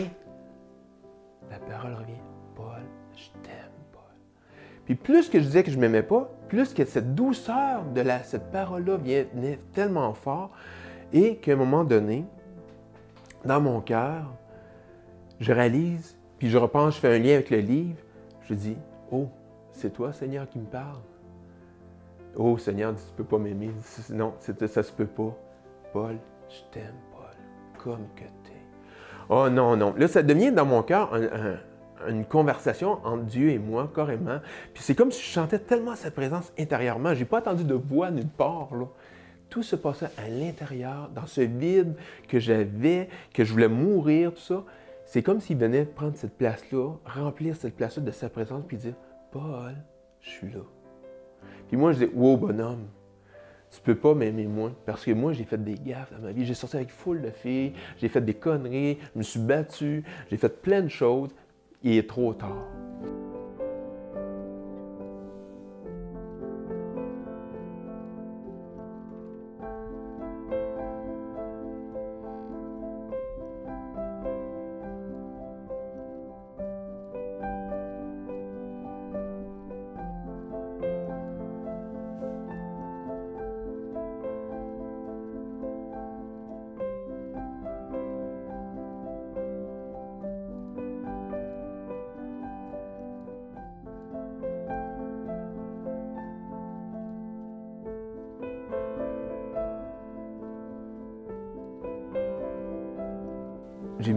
La 1.50 1.58
parole 1.58 1.94
revient, 1.94 2.12
Paul, 2.54 2.82
je 3.16 3.26
t'aime, 3.42 3.72
Paul. 3.90 4.02
Puis 4.84 4.94
plus 4.94 5.28
que 5.28 5.40
je 5.40 5.44
disais 5.46 5.64
que 5.64 5.72
je 5.72 5.80
m'aimais 5.80 6.04
pas, 6.04 6.30
plus 6.48 6.74
que 6.74 6.84
cette 6.84 7.14
douceur 7.14 7.84
de 7.94 8.00
la, 8.00 8.22
cette 8.22 8.50
parole-là 8.50 8.96
venait 8.96 9.58
tellement 9.72 10.12
fort, 10.14 10.50
et 11.12 11.36
qu'à 11.36 11.52
un 11.52 11.56
moment 11.56 11.84
donné, 11.84 12.24
dans 13.44 13.60
mon 13.60 13.80
cœur, 13.80 14.32
je 15.38 15.52
réalise 15.52 16.16
Puis 16.38 16.50
je 16.50 16.58
repense, 16.58 16.96
je 16.96 17.00
fais 17.00 17.14
un 17.14 17.18
lien 17.18 17.34
avec 17.34 17.50
le 17.50 17.58
livre. 17.58 17.98
Je 18.42 18.54
dis, 18.54 18.76
oh, 19.10 19.28
c'est 19.72 19.92
toi, 19.92 20.12
Seigneur, 20.12 20.48
qui 20.48 20.58
me 20.58 20.66
parle. 20.66 21.00
Oh, 22.36 22.58
Seigneur, 22.58 22.94
tu 22.94 23.02
ne 23.12 23.16
peux 23.16 23.24
pas 23.24 23.38
m'aimer. 23.38 23.70
Non, 24.10 24.34
ça 24.40 24.82
se 24.82 24.92
peut 24.92 25.06
pas. 25.06 25.34
Paul, 25.92 26.16
je 26.48 26.60
t'aime, 26.72 26.94
Paul, 27.12 27.82
comme 27.82 28.06
que 28.14 28.24
tu 28.44 28.50
es. 28.50 28.62
Oh 29.28 29.48
non, 29.48 29.76
non. 29.76 29.94
Là, 29.96 30.08
ça 30.08 30.22
devient 30.22 30.52
dans 30.52 30.66
mon 30.66 30.82
cœur 30.82 31.10
une 32.08 32.24
conversation 32.24 32.98
entre 33.04 33.24
Dieu 33.24 33.50
et 33.50 33.58
moi, 33.58 33.90
carrément. 33.94 34.38
Puis 34.74 34.82
c'est 34.82 34.94
comme 34.94 35.10
si 35.10 35.22
je 35.22 35.28
chantais 35.28 35.58
tellement 35.58 35.96
sa 35.96 36.10
présence 36.10 36.52
intérieurement. 36.58 37.14
Je 37.14 37.20
n'ai 37.20 37.24
pas 37.24 37.38
attendu 37.38 37.64
de 37.64 37.74
voix 37.74 38.10
nulle 38.10 38.28
part. 38.28 38.70
Tout 39.48 39.62
se 39.62 39.76
passait 39.76 40.10
à 40.18 40.28
l'intérieur, 40.28 41.10
dans 41.14 41.26
ce 41.26 41.40
vide 41.40 41.94
que 42.28 42.40
j'avais, 42.40 43.08
que 43.32 43.44
je 43.44 43.52
voulais 43.52 43.68
mourir, 43.68 44.32
tout 44.32 44.40
ça. 44.40 44.64
C'est 45.04 45.22
comme 45.22 45.40
s'il 45.40 45.56
venait 45.56 45.84
prendre 45.84 46.16
cette 46.16 46.36
place-là, 46.36 46.94
remplir 47.04 47.54
cette 47.54 47.76
place-là 47.76 48.02
de 48.02 48.10
sa 48.10 48.28
présence, 48.28 48.64
puis 48.66 48.76
dire 48.76 48.94
Paul, 49.30 49.76
je 50.20 50.30
suis 50.30 50.50
là. 50.50 50.62
Puis 51.68 51.76
moi, 51.76 51.92
je 51.92 52.04
dis 52.04 52.10
Wow, 52.12 52.36
bonhomme, 52.36 52.86
tu 53.70 53.80
peux 53.80 53.94
pas 53.94 54.14
m'aimer 54.14 54.46
moi. 54.46 54.72
Parce 54.84 55.04
que 55.04 55.10
moi, 55.12 55.32
j'ai 55.32 55.44
fait 55.44 55.62
des 55.62 55.74
gaffes 55.74 56.12
dans 56.12 56.20
ma 56.20 56.32
vie. 56.32 56.44
J'ai 56.46 56.54
sorti 56.54 56.76
avec 56.76 56.90
foule 56.90 57.22
de 57.22 57.30
filles, 57.30 57.72
j'ai 57.98 58.08
fait 58.08 58.20
des 58.20 58.34
conneries, 58.34 58.98
je 59.14 59.18
me 59.18 59.22
suis 59.22 59.40
battu, 59.40 60.04
j'ai 60.30 60.36
fait 60.36 60.60
plein 60.60 60.82
de 60.82 60.88
choses. 60.88 61.30
Il 61.88 61.98
est 61.98 62.08
trop 62.08 62.34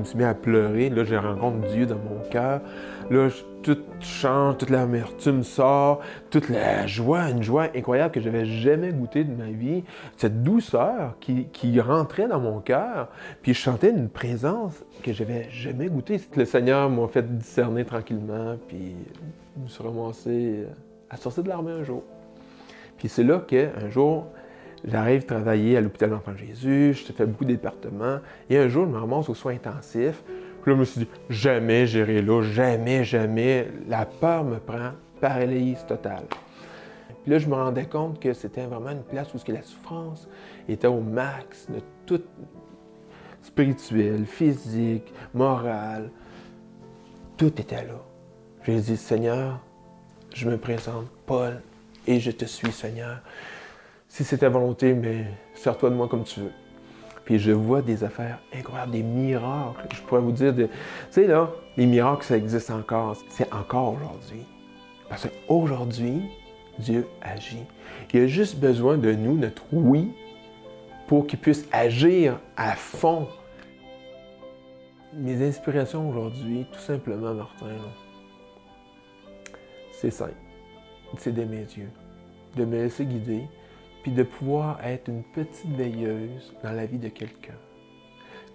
suis 0.09 0.17
mis 0.17 0.23
à 0.23 0.33
pleurer. 0.33 0.89
Là, 0.89 1.03
je 1.03 1.15
rencontre 1.15 1.67
Dieu 1.69 1.85
dans 1.85 1.95
mon 1.97 2.19
cœur. 2.29 2.61
Là, 3.09 3.29
tout 3.63 3.77
change, 3.99 4.57
toute 4.57 4.69
l'amertume 4.69 5.43
sort, 5.43 6.01
toute 6.29 6.49
la 6.49 6.87
joie, 6.87 7.29
une 7.29 7.43
joie 7.43 7.67
incroyable 7.75 8.13
que 8.13 8.21
je 8.21 8.29
n'avais 8.29 8.45
jamais 8.45 8.91
goûtée 8.91 9.23
de 9.23 9.33
ma 9.33 9.49
vie. 9.49 9.83
Cette 10.17 10.43
douceur 10.43 11.17
qui, 11.19 11.79
rentrait 11.79 12.27
dans 12.27 12.39
mon 12.39 12.59
cœur. 12.59 13.09
Puis 13.41 13.53
je 13.53 13.59
chantais 13.59 13.89
une 13.89 14.09
présence 14.09 14.83
que 15.03 15.13
je 15.13 15.23
n'avais 15.23 15.49
jamais 15.49 15.87
goûtée. 15.87 16.19
Le 16.35 16.45
Seigneur 16.45 16.89
m'a 16.89 17.07
fait 17.07 17.23
discerner 17.37 17.85
tranquillement. 17.85 18.57
Puis 18.67 18.95
je 19.57 19.63
me 19.63 19.67
suis 19.67 19.83
ramassé 19.83 20.65
à 21.09 21.17
sortir 21.17 21.43
de 21.43 21.49
l'armée 21.49 21.71
un 21.71 21.83
jour. 21.83 22.03
Puis 22.97 23.09
c'est 23.09 23.23
là 23.23 23.39
qu'un 23.39 23.89
jour, 23.89 24.27
J'arrive 24.85 25.25
travailler 25.25 25.77
à 25.77 25.81
l'hôpital 25.81 26.09
d'enfants 26.09 26.35
Jésus, 26.35 26.93
je 26.93 27.11
fais 27.11 27.25
beaucoup 27.25 27.45
de 27.45 27.51
départements. 27.51 28.19
Et 28.49 28.57
un 28.57 28.67
jour, 28.67 28.85
je 28.85 28.91
me 28.91 28.97
ramasse 28.97 29.29
aux 29.29 29.35
soins 29.35 29.53
intensifs. 29.53 30.23
Puis 30.61 30.71
là, 30.71 30.75
je 30.75 30.79
me 30.79 30.85
suis 30.85 31.01
dit, 31.01 31.07
jamais 31.29 31.85
j'irai 31.85 32.21
là, 32.21 32.41
jamais, 32.41 33.03
jamais. 33.03 33.67
La 33.87 34.05
peur 34.05 34.43
me 34.43 34.57
prend, 34.57 34.91
paralyse 35.19 35.85
totale. 35.85 36.25
Puis 37.23 37.31
là, 37.31 37.39
je 37.39 37.47
me 37.47 37.55
rendais 37.55 37.85
compte 37.85 38.19
que 38.19 38.33
c'était 38.33 38.65
vraiment 38.65 38.91
une 38.91 39.03
place 39.03 39.33
où 39.33 39.51
la 39.51 39.61
souffrance 39.61 40.27
était 40.67 40.87
au 40.87 41.01
max 41.01 41.67
de 41.69 41.81
tout 42.05 42.21
spirituel, 43.41 44.25
physique, 44.25 45.13
moral. 45.33 46.09
Tout 47.37 47.59
était 47.59 47.85
là. 47.85 48.01
J'ai 48.63 48.79
dit, 48.79 48.97
Seigneur, 48.97 49.59
je 50.33 50.49
me 50.49 50.57
présente, 50.57 51.07
Paul, 51.25 51.61
et 52.07 52.19
je 52.19 52.31
te 52.31 52.45
suis, 52.45 52.71
Seigneur 52.71 53.21
si 54.09 54.23
c'est 54.23 54.39
ta 54.39 54.49
volonté, 54.49 54.93
mais 54.93 55.25
sers-toi 55.53 55.91
de 55.91 55.95
moi 55.95 56.07
comme 56.09 56.23
tu 56.23 56.41
veux. 56.41 56.51
Puis 57.23 57.37
je 57.37 57.51
vois 57.51 57.83
des 57.83 58.03
affaires 58.03 58.39
incroyables, 58.53 58.91
des 58.91 59.03
miracles. 59.03 59.87
Je 59.93 60.01
pourrais 60.01 60.21
vous 60.21 60.31
dire, 60.31 60.53
tu 60.55 60.67
sais 61.11 61.27
là, 61.27 61.51
les 61.77 61.85
miracles, 61.85 62.23
ça 62.23 62.35
existe 62.35 62.71
encore. 62.71 63.15
C'est 63.29 63.53
encore 63.53 63.93
aujourd'hui. 63.93 64.45
Parce 65.07 65.27
qu'aujourd'hui, 65.27 66.23
Dieu 66.79 67.07
agit. 67.21 67.63
Il 68.13 68.21
a 68.21 68.27
juste 68.27 68.57
besoin 68.57 68.97
de 68.97 69.13
nous, 69.13 69.37
notre 69.37 69.63
oui, 69.71 70.11
pour 71.07 71.27
qu'il 71.27 71.39
puisse 71.39 71.67
agir 71.71 72.39
à 72.57 72.71
fond. 72.75 73.27
Mes 75.13 75.47
inspirations 75.47 76.09
aujourd'hui, 76.09 76.65
tout 76.71 76.79
simplement, 76.79 77.33
Martin, 77.33 77.65
c'est 79.91 80.11
simple. 80.11 80.33
C'est 81.17 81.33
d'aimer 81.33 81.65
Dieu, 81.65 81.89
de 82.55 82.65
me 82.65 82.83
laisser 82.83 83.05
guider, 83.05 83.43
puis 84.03 84.11
de 84.11 84.23
pouvoir 84.23 84.83
être 84.85 85.09
une 85.09 85.23
petite 85.23 85.71
veilleuse 85.75 86.53
dans 86.63 86.71
la 86.71 86.85
vie 86.85 86.97
de 86.97 87.09
quelqu'un. 87.09 87.57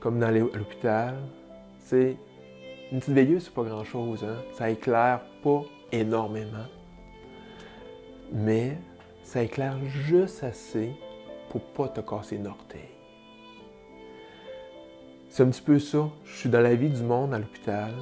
Comme 0.01 0.19
dans 0.19 0.31
l'hôpital, 0.31 1.17
c'est 1.79 2.17
une 2.93 3.01
petite 3.01 3.15
veilleuse, 3.15 3.45
c'est 3.45 3.55
pas 3.55 3.65
grand-chose, 3.65 4.25
hein? 4.25 4.37
ça 4.53 4.71
éclaire 4.71 5.21
pas 5.43 5.63
énormément, 5.93 6.67
mais 8.33 8.79
ça 9.23 9.43
éclaire 9.43 9.79
juste 9.87 10.45
assez 10.45 10.93
pour 11.51 11.63
pas 11.73 11.89
te 11.89 12.01
casser 12.01 12.39
l'orteil. 12.39 12.89
C'est 15.29 15.43
un 15.43 15.51
petit 15.51 15.63
peu 15.63 15.81
ça. 15.81 16.09
Je 16.25 16.37
suis 16.37 16.49
dans 16.49 16.61
la 16.61 16.77
vie 16.77 16.91
du 16.91 17.03
monde 17.03 17.35
à 17.35 17.39
l'hôpital, 17.39 17.93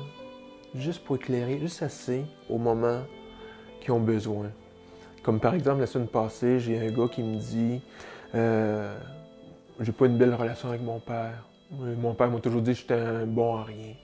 juste 0.74 1.02
pour 1.04 1.16
éclairer, 1.16 1.58
juste 1.58 1.82
assez 1.82 2.24
au 2.50 2.58
moment 2.58 3.02
qu'ils 3.80 3.92
ont 3.92 4.00
besoin. 4.00 4.50
Comme 5.22 5.38
par 5.38 5.54
exemple, 5.54 5.80
la 5.80 5.86
semaine 5.86 6.08
passée, 6.08 6.58
j'ai 6.58 6.78
un 6.78 6.90
gars 6.90 7.08
qui 7.08 7.22
me 7.22 7.36
dit 7.36 7.80
euh, 8.34 8.96
J'ai 9.80 9.92
pas 9.92 10.06
une 10.06 10.18
belle 10.18 10.34
relation 10.34 10.68
avec 10.68 10.82
mon 10.82 10.98
père. 10.98 11.48
Mon 11.70 12.14
père 12.14 12.30
m'a 12.30 12.40
toujours 12.40 12.60
dit 12.60 12.72
que 12.72 12.78
j'étais 12.78 12.94
un 12.94 13.26
bon 13.26 13.56
à 13.56 13.64
rien. 13.64 13.94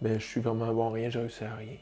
Mais 0.00 0.18
je 0.18 0.24
suis 0.24 0.40
vraiment 0.40 0.64
un 0.64 0.72
bon 0.72 0.88
à 0.88 0.92
rien, 0.92 1.10
j'ai 1.10 1.20
réussi 1.20 1.44
à 1.44 1.54
rien. 1.54 1.76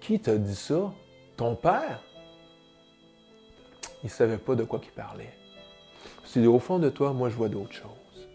Qui 0.00 0.20
t'a 0.20 0.36
dit 0.36 0.54
ça? 0.54 0.92
Ton 1.36 1.54
père? 1.54 2.02
Il 4.02 4.10
savait 4.10 4.38
pas 4.38 4.54
de 4.54 4.64
quoi 4.64 4.80
il 4.84 4.90
parlait. 4.90 5.32
C'est 6.24 6.44
au 6.46 6.58
fond 6.58 6.78
de 6.78 6.90
toi, 6.90 7.12
moi, 7.12 7.30
je 7.30 7.36
vois 7.36 7.48
d'autres 7.48 7.72
choses. 7.72 8.28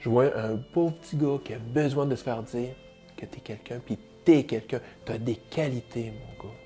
Je 0.00 0.08
vois 0.08 0.36
un 0.36 0.56
pauvre 0.56 0.92
petit 0.94 1.16
gars 1.16 1.38
qui 1.42 1.54
a 1.54 1.58
besoin 1.58 2.04
de 2.04 2.16
se 2.16 2.24
faire 2.24 2.42
dire 2.42 2.74
que 3.16 3.24
tu 3.24 3.38
es 3.38 3.40
quelqu'un, 3.40 3.78
puis 3.78 3.98
tu 4.24 4.32
es 4.32 4.44
quelqu'un. 4.44 4.80
Tu 5.06 5.12
as 5.12 5.18
des 5.18 5.36
qualités, 5.36 6.12
mon 6.12 6.48
gars. 6.48 6.61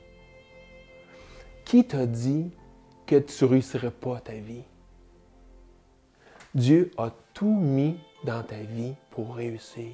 Qui 1.67 1.85
t'a 1.85 2.07
dit 2.07 2.53
que 3.07 3.17
tu 3.17 3.45
ne 3.45 3.51
réussirais 3.51 3.91
pas 3.91 4.21
ta 4.21 4.35
vie? 4.35 4.63
Dieu 6.55 6.93
a 6.97 7.11
tout 7.35 7.53
mis 7.53 7.99
dans 8.23 8.45
ta 8.45 8.55
vie 8.55 8.95
pour 9.11 9.35
réussir. 9.35 9.91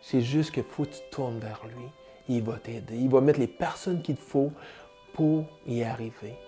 C'est 0.00 0.22
juste 0.22 0.50
qu'il 0.50 0.62
faut 0.62 0.84
que 0.84 0.92
tu 0.92 1.00
tournes 1.10 1.38
vers 1.38 1.60
lui. 1.76 1.84
Il 2.26 2.42
va 2.42 2.56
t'aider. 2.56 2.96
Il 2.96 3.10
va 3.10 3.20
mettre 3.20 3.38
les 3.38 3.46
personnes 3.46 4.00
qu'il 4.00 4.16
te 4.16 4.22
faut 4.22 4.50
pour 5.12 5.44
y 5.66 5.82
arriver. 5.82 6.38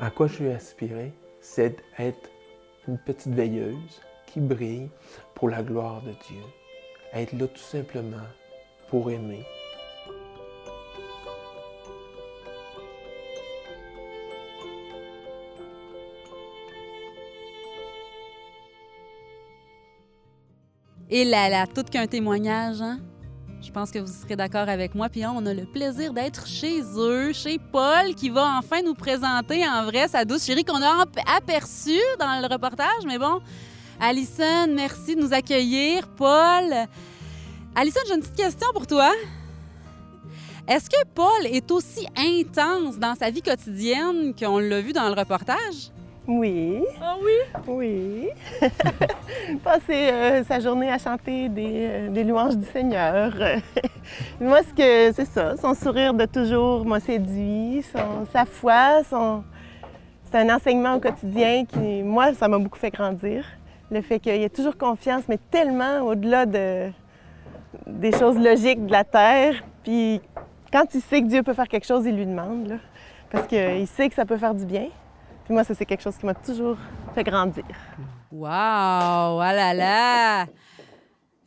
À 0.00 0.08
quoi 0.08 0.26
je 0.26 0.44
veux 0.44 0.54
aspirer? 0.54 1.12
C'est 1.42 1.84
d'être 1.98 2.30
une 2.88 2.96
petite 2.96 3.34
veilleuse 3.34 4.00
qui 4.24 4.40
brille 4.40 4.88
pour 5.34 5.50
la 5.50 5.62
gloire 5.62 6.00
de 6.00 6.12
Dieu. 6.12 6.42
Être 7.12 7.34
là 7.34 7.46
tout 7.46 7.58
simplement 7.58 8.26
pour 8.88 9.10
aimer, 9.10 9.44
Et 21.10 21.24
là, 21.24 21.48
là, 21.48 21.66
tout 21.66 21.82
qu'un 21.82 22.06
témoignage, 22.06 22.80
hein? 22.80 22.98
Je 23.60 23.70
pense 23.70 23.90
que 23.90 23.98
vous 23.98 24.12
serez 24.12 24.36
d'accord 24.36 24.68
avec 24.68 24.94
moi. 24.94 25.08
Puis 25.08 25.24
on 25.24 25.44
a 25.46 25.54
le 25.54 25.64
plaisir 25.64 26.12
d'être 26.12 26.46
chez 26.46 26.82
eux, 26.96 27.32
chez 27.32 27.58
Paul, 27.58 28.14
qui 28.14 28.28
va 28.28 28.58
enfin 28.58 28.82
nous 28.82 28.94
présenter 28.94 29.66
en 29.66 29.84
vrai 29.84 30.06
sa 30.06 30.24
douce 30.24 30.44
chérie 30.44 30.64
qu'on 30.64 30.82
a 30.82 31.04
aperçue 31.34 31.98
dans 32.20 32.40
le 32.40 32.52
reportage. 32.52 33.04
Mais 33.06 33.18
bon, 33.18 33.40
Alison, 33.98 34.66
merci 34.68 35.16
de 35.16 35.22
nous 35.22 35.32
accueillir. 35.32 36.06
Paul. 36.08 36.74
Alison, 37.74 38.00
j'ai 38.06 38.14
une 38.14 38.20
petite 38.20 38.36
question 38.36 38.68
pour 38.74 38.86
toi. 38.86 39.10
Est-ce 40.68 40.88
que 40.88 41.04
Paul 41.14 41.46
est 41.46 41.70
aussi 41.70 42.06
intense 42.16 42.98
dans 42.98 43.14
sa 43.14 43.30
vie 43.30 43.42
quotidienne 43.42 44.34
qu'on 44.34 44.58
l'a 44.58 44.80
vu 44.80 44.92
dans 44.92 45.08
le 45.08 45.14
reportage? 45.14 45.90
Oui. 46.26 46.82
Ah 47.02 47.16
oui? 47.22 47.60
Oui. 47.68 48.28
Passer 49.62 50.08
euh, 50.10 50.44
sa 50.44 50.58
journée 50.58 50.90
à 50.90 50.96
chanter 50.98 51.50
des, 51.50 51.86
euh, 51.90 52.08
des 52.08 52.24
louanges 52.24 52.56
du 52.56 52.64
Seigneur. 52.64 53.32
moi, 54.40 54.60
ce 54.62 54.72
que 54.72 55.12
c'est 55.14 55.26
ça, 55.26 55.56
son 55.58 55.74
sourire 55.74 56.14
de 56.14 56.24
toujours 56.24 56.86
m'a 56.86 56.98
séduit, 57.00 57.84
son- 57.92 58.24
sa 58.32 58.46
foi, 58.46 59.02
son... 59.08 59.44
c'est 60.24 60.38
un 60.38 60.54
enseignement 60.54 60.94
au 60.94 61.00
quotidien 61.00 61.66
qui, 61.66 62.02
moi, 62.02 62.32
ça 62.32 62.48
m'a 62.48 62.58
beaucoup 62.58 62.78
fait 62.78 62.90
grandir. 62.90 63.44
Le 63.90 64.00
fait 64.00 64.18
qu'il 64.18 64.34
y 64.36 64.44
ait 64.44 64.48
toujours 64.48 64.78
confiance, 64.78 65.24
mais 65.28 65.38
tellement 65.50 66.00
au-delà 66.00 66.46
de, 66.46 66.88
des 67.86 68.12
choses 68.12 68.38
logiques 68.38 68.86
de 68.86 68.92
la 68.92 69.04
terre. 69.04 69.62
Puis 69.82 70.22
quand 70.72 70.86
il 70.94 71.02
sait 71.02 71.20
que 71.20 71.26
Dieu 71.26 71.42
peut 71.42 71.52
faire 71.52 71.68
quelque 71.68 71.86
chose, 71.86 72.06
il 72.06 72.16
lui 72.16 72.24
demande, 72.24 72.66
là, 72.66 72.74
parce 73.30 73.46
qu'il 73.46 73.86
sait 73.86 74.08
que 74.08 74.14
ça 74.14 74.24
peut 74.24 74.38
faire 74.38 74.54
du 74.54 74.64
bien. 74.64 74.86
Puis 75.44 75.52
moi, 75.54 75.62
ça, 75.64 75.74
c'est 75.74 75.84
quelque 75.86 76.02
chose 76.02 76.16
qui 76.16 76.24
m'a 76.26 76.34
toujours 76.34 76.76
fait 77.14 77.24
grandir. 77.24 77.64
Wow! 78.32 78.48
Ah 78.48 79.52
là 79.54 79.74
là! 79.74 80.46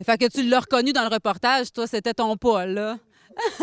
Fait 0.04 0.16
que 0.16 0.26
tu 0.28 0.42
l'as 0.48 0.60
reconnu 0.60 0.92
dans 0.92 1.02
le 1.02 1.12
reportage, 1.12 1.72
toi, 1.72 1.86
c'était 1.86 2.14
ton 2.14 2.36
Paul, 2.36 2.68
là. 2.70 2.96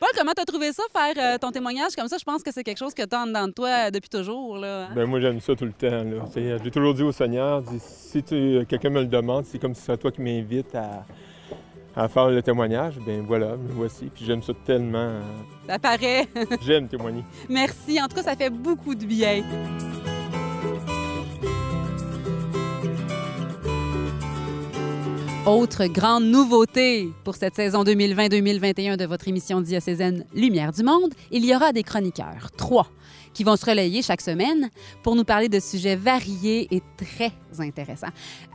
Paul, 0.00 0.08
comment 0.16 0.32
t'as 0.34 0.44
trouvé 0.44 0.72
ça, 0.72 0.82
faire 0.94 1.14
euh, 1.34 1.38
ton 1.38 1.50
témoignage? 1.50 1.94
Comme 1.96 2.08
ça? 2.08 2.16
Je 2.18 2.24
pense 2.24 2.42
que 2.42 2.52
c'est 2.52 2.64
quelque 2.64 2.78
chose 2.78 2.94
que 2.94 3.02
t'as 3.02 3.22
en 3.22 3.26
dedans 3.26 3.46
de 3.48 3.52
toi 3.52 3.68
euh, 3.68 3.90
depuis 3.90 4.08
toujours, 4.08 4.56
là. 4.58 4.84
hein? 4.86 4.88
Ben, 4.94 5.06
moi, 5.06 5.20
j'aime 5.20 5.40
ça 5.40 5.54
tout 5.54 5.64
le 5.64 5.72
temps. 5.72 6.04
J'ai 6.34 6.70
toujours 6.70 6.94
dit 6.94 7.02
au 7.02 7.12
Seigneur, 7.12 7.62
dis, 7.62 7.78
si 7.80 8.22
tu- 8.22 8.64
quelqu'un 8.68 8.90
me 8.90 9.00
le 9.00 9.06
demande, 9.06 9.44
c'est 9.46 9.58
comme 9.58 9.74
si 9.74 9.82
c'est 9.82 9.96
toi 9.98 10.10
qui 10.10 10.20
m'invite 10.22 10.74
à, 10.74 11.04
à 11.98 12.08
faire 12.08 12.28
le 12.28 12.40
témoignage. 12.42 12.94
Ben 13.04 13.22
voilà, 13.26 13.56
me 13.56 13.72
voici. 13.72 14.06
Puis 14.14 14.24
j'aime 14.24 14.42
ça 14.42 14.52
tellement. 14.64 14.98
euh, 14.98 15.20
Ça 15.66 15.78
paraît. 15.78 16.26
J'aime 16.64 16.88
témoigner. 16.88 17.24
Merci. 17.48 18.00
En 18.00 18.06
tout 18.06 18.14
cas, 18.16 18.22
ça 18.22 18.36
fait 18.36 18.50
beaucoup 18.50 18.94
de 18.94 19.04
bien. 19.04 19.42
Autre 25.46 25.86
grande 25.86 26.24
nouveauté 26.24 27.08
pour 27.24 27.34
cette 27.34 27.54
saison 27.56 27.82
2020-2021 27.82 28.96
de 28.98 29.06
votre 29.06 29.28
émission 29.28 29.62
diocésaine 29.62 30.24
Lumière 30.34 30.72
du 30.72 30.82
Monde, 30.82 31.14
il 31.30 31.44
y 31.46 31.54
aura 31.56 31.72
des 31.72 31.82
chroniqueurs, 31.82 32.50
trois, 32.56 32.88
qui 33.38 33.44
vont 33.44 33.54
se 33.54 33.64
relayer 33.64 34.02
chaque 34.02 34.20
semaine 34.20 34.68
pour 35.04 35.14
nous 35.14 35.22
parler 35.22 35.48
de 35.48 35.60
sujets 35.60 35.94
variés 35.94 36.66
et 36.74 36.82
très 36.96 37.30
intéressants. 37.60 38.08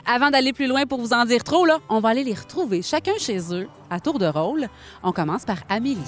Avant 0.06 0.30
d'aller 0.30 0.52
plus 0.52 0.68
loin 0.68 0.86
pour 0.86 1.00
vous 1.00 1.14
en 1.14 1.24
dire 1.24 1.42
trop, 1.42 1.66
là, 1.66 1.78
on 1.88 2.02
va 2.02 2.10
aller 2.10 2.26
les 2.26 2.34
retrouver 2.34 2.82
chacun 2.82 3.14
chez 3.18 3.40
eux 3.54 3.70
à 3.90 4.02
tour 4.02 4.20
de 4.20 4.26
rôle. 4.26 4.68
On 5.02 5.14
commence 5.14 5.46
par 5.46 5.60
Amélie. 5.70 6.02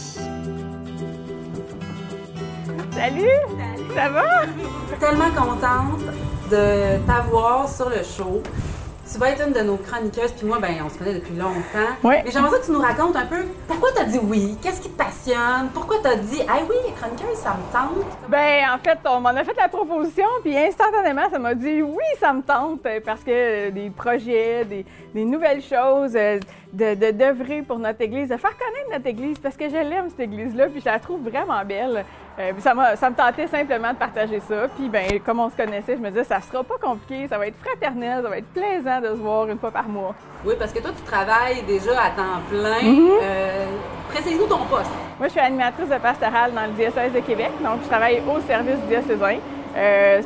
Salut! 2.91 3.39
Ça 3.95 4.09
va? 4.09 4.41
tellement 4.99 5.31
contente 5.31 6.01
de 6.51 6.97
t'avoir 7.07 7.73
sur 7.73 7.89
le 7.89 8.03
show. 8.03 8.43
Tu 9.15 9.21
vas 9.21 9.29
être 9.29 9.47
une 9.47 9.53
de 9.53 9.61
nos 9.61 9.77
chroniqueuses, 9.77 10.33
puis 10.33 10.45
moi, 10.45 10.59
ben, 10.59 10.73
on 10.85 10.89
se 10.89 10.97
connaît 10.97 11.13
depuis 11.13 11.35
longtemps. 11.35 11.93
Mais 12.03 12.25
j'aimerais 12.27 12.59
que 12.59 12.65
tu 12.65 12.71
nous 12.73 12.81
racontes 12.81 13.15
un 13.15 13.25
peu 13.25 13.45
pourquoi 13.65 13.93
tu 13.95 14.01
as 14.01 14.03
dit 14.03 14.19
oui, 14.21 14.57
qu'est-ce 14.61 14.81
qui 14.81 14.89
te 14.89 14.97
passionne, 14.97 15.69
pourquoi 15.73 15.99
tu 16.01 16.07
as 16.09 16.17
dit, 16.17 16.41
ah 16.49 16.57
oui, 16.69 16.75
les 16.85 16.91
chroniqueuses, 16.91 17.37
ça 17.37 17.51
me 17.51 17.71
tente? 17.71 18.05
Ben, 18.27 18.65
en 18.73 18.77
fait, 18.77 18.97
on 19.05 19.21
m'en 19.21 19.29
a 19.29 19.45
fait 19.45 19.55
la 19.55 19.69
proposition, 19.69 20.25
puis 20.43 20.57
instantanément, 20.57 21.29
ça 21.31 21.39
m'a 21.39 21.53
dit 21.53 21.81
oui, 21.81 22.03
ça 22.19 22.33
me 22.33 22.41
tente, 22.41 22.81
parce 23.05 23.23
que 23.23 23.69
des 23.69 23.89
projets, 23.89 24.65
des, 24.65 24.85
des 25.13 25.23
nouvelles 25.23 25.61
choses, 25.63 26.11
euh, 26.15 26.37
de, 26.75 27.11
d'œuvrer 27.11 27.61
pour 27.61 27.79
notre 27.79 28.01
Église, 28.01 28.29
de 28.29 28.37
faire 28.37 28.57
connaître 28.57 28.91
notre 28.91 29.07
Église, 29.07 29.39
parce 29.39 29.55
que 29.55 29.69
je 29.69 29.75
l'aime, 29.75 30.09
cette 30.09 30.19
Église-là, 30.19 30.67
puis 30.67 30.81
je 30.81 30.85
la 30.85 30.99
trouve 30.99 31.21
vraiment 31.21 31.63
belle. 31.65 32.05
Euh, 32.37 32.51
puis 32.51 32.61
ça, 32.61 32.73
me 32.73 33.15
tentait 33.15 33.47
simplement 33.47 33.93
de 33.93 33.97
partager 33.97 34.41
ça. 34.41 34.67
Puis, 34.75 34.89
ben, 34.89 35.19
comme 35.25 35.39
on 35.39 35.49
se 35.49 35.55
connaissait, 35.55 35.95
je 35.95 36.01
me 36.01 36.09
disais, 36.09 36.25
ça 36.25 36.41
sera 36.41 36.63
pas 36.63 36.75
compliqué, 36.81 37.27
ça 37.27 37.37
va 37.37 37.47
être 37.47 37.57
fraternel, 37.57 38.21
ça 38.23 38.29
va 38.29 38.37
être 38.37 38.47
plaisant 38.47 38.99
de 38.99 39.07
se 39.07 39.21
voir 39.21 39.47
une 39.47 39.57
fois 39.57 39.71
par 39.71 39.87
mois. 39.87 40.13
Oui, 40.43 40.55
parce 40.59 40.73
que 40.73 40.79
toi, 40.79 40.91
tu 40.95 41.03
travailles 41.03 41.63
déjà 41.65 41.91
à 41.91 42.09
temps 42.09 42.41
plein. 42.49 42.81
Mm-hmm. 42.81 43.11
Euh, 43.23 43.65
Précise-nous 44.09 44.47
ton 44.47 44.65
poste. 44.65 44.91
Moi, 45.17 45.27
je 45.27 45.31
suis 45.31 45.39
animatrice 45.39 45.89
de 45.89 45.97
pastorale 45.97 46.51
dans 46.53 46.65
le 46.65 46.73
diocèse 46.73 47.13
de 47.13 47.19
Québec, 47.19 47.51
donc 47.63 47.79
je 47.83 47.87
travaille 47.87 48.21
au 48.29 48.39
service 48.41 48.79
diocésain, 48.87 49.37
euh, 49.77 50.21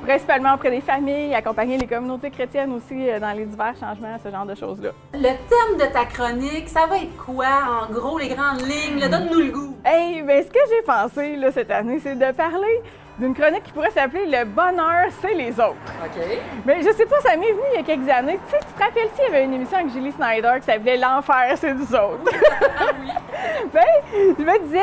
principalement 0.00 0.54
auprès 0.54 0.70
des 0.70 0.80
familles, 0.80 1.34
accompagner 1.34 1.78
les 1.78 1.86
communautés 1.86 2.30
chrétiennes 2.30 2.72
aussi 2.72 3.08
euh, 3.08 3.20
dans 3.20 3.32
les 3.32 3.46
divers 3.46 3.74
changements, 3.78 4.16
ce 4.22 4.30
genre 4.30 4.46
de 4.46 4.54
choses-là. 4.54 4.90
Le 5.14 5.20
thème 5.20 5.78
de 5.78 5.92
ta 5.92 6.04
chronique, 6.04 6.68
ça 6.68 6.86
va 6.86 6.96
être 6.96 7.16
quoi, 7.16 7.46
en 7.88 7.92
gros, 7.92 8.18
les 8.18 8.28
grandes 8.28 8.62
lignes? 8.62 9.08
Donne-nous 9.08 9.40
le 9.40 9.52
goût. 9.52 9.76
Hey, 9.84 10.22
ben, 10.22 10.42
ce 10.42 10.48
que 10.48 10.58
j'ai 10.68 10.82
pensé 10.82 11.36
là, 11.36 11.52
cette 11.52 11.70
année, 11.70 12.00
c'est 12.02 12.16
de 12.16 12.32
parler 12.32 12.82
d'une 13.20 13.34
chronique 13.34 13.62
qui 13.64 13.72
pourrait 13.72 13.90
s'appeler 13.90 14.24
Le 14.26 14.44
bonheur, 14.46 15.06
c'est 15.20 15.34
les 15.34 15.52
autres. 15.52 15.76
OK. 16.02 16.22
Mais 16.64 16.82
je 16.82 16.90
sais 16.90 17.06
pas, 17.06 17.20
ça 17.20 17.36
m'est 17.36 17.52
venu 17.52 17.62
il 17.74 17.76
y 17.76 17.80
a 17.80 17.82
quelques 17.82 18.08
années. 18.08 18.38
Tu 18.48 18.52
sais, 18.52 18.58
tu 18.66 18.72
te 18.72 18.82
rappelles 18.82 19.10
s'il 19.14 19.24
y 19.24 19.28
avait 19.28 19.44
une 19.44 19.54
émission 19.54 19.78
avec 19.78 19.92
Julie 19.92 20.12
Snyder 20.12 20.54
qui 20.60 20.66
s'appelait 20.66 20.96
L'enfer, 20.96 21.52
c'est 21.56 21.74
nous 21.74 21.94
autres. 21.94 22.24
ben, 23.72 23.84
je 24.38 24.42
me 24.42 24.64
disais, 24.64 24.78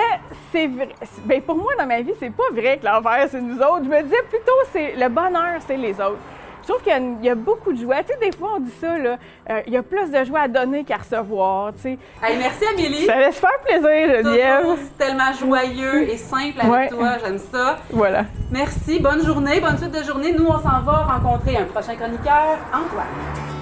c'est 0.51 0.67
vrai. 0.67 0.89
Ben, 1.25 1.41
pour 1.41 1.55
moi, 1.55 1.73
dans 1.77 1.87
ma 1.87 2.01
vie, 2.01 2.13
c'est 2.19 2.29
pas 2.29 2.49
vrai 2.51 2.77
que 2.77 2.85
l'enfer, 2.85 3.27
c'est 3.29 3.41
nous 3.41 3.57
autres. 3.57 3.83
Je 3.83 3.89
me 3.89 4.03
disais 4.03 4.23
plutôt, 4.29 4.57
c'est 4.71 4.93
le 4.95 5.09
bonheur, 5.09 5.59
c'est 5.65 5.77
les 5.77 5.93
autres. 5.99 6.19
Je 6.67 6.73
trouve 6.73 6.83
qu'il 6.83 6.91
y 7.23 7.29
a 7.29 7.31
y, 7.31 7.35
beaucoup 7.35 7.71
de 7.71 7.79
joie. 7.79 8.03
Tu 8.03 8.11
sais, 8.11 8.19
des 8.29 8.35
fois, 8.35 8.55
on 8.57 8.59
dit 8.59 8.73
ça, 8.81 8.97
là, 8.97 9.17
euh, 9.49 9.61
il 9.67 9.71
y 9.71 9.77
a 9.77 9.83
plus 9.83 10.11
de 10.11 10.23
joie 10.25 10.41
à 10.41 10.47
donner 10.49 10.83
qu'à 10.83 10.97
recevoir, 10.97 11.71
tu 11.75 11.81
sais. 11.83 11.97
Hey, 12.21 12.37
merci, 12.37 12.65
Amélie. 12.73 13.05
Ça 13.05 13.15
va 13.17 13.31
se 13.31 13.39
faire 13.39 13.59
plaisir, 13.63 14.17
Geneviève. 14.17 14.61
Toujours 14.63 14.77
tellement 14.97 15.31
joyeux 15.31 16.09
et 16.09 16.17
simple 16.17 16.59
avec 16.59 16.69
Ouais. 16.73 16.87
toi, 16.89 17.11
j'aime 17.23 17.37
ça. 17.37 17.77
Voilà. 17.89 18.25
Merci, 18.51 18.99
bonne 18.99 19.25
journée, 19.25 19.61
bonne 19.61 19.77
suite 19.77 19.97
de 19.97 20.03
journée. 20.03 20.33
Nous, 20.33 20.45
on 20.45 20.59
s'en 20.59 20.81
va 20.81 21.07
rencontrer 21.17 21.55
un 21.55 21.63
prochain 21.63 21.95
chroniqueur, 21.95 22.57
Antoine. 22.73 23.56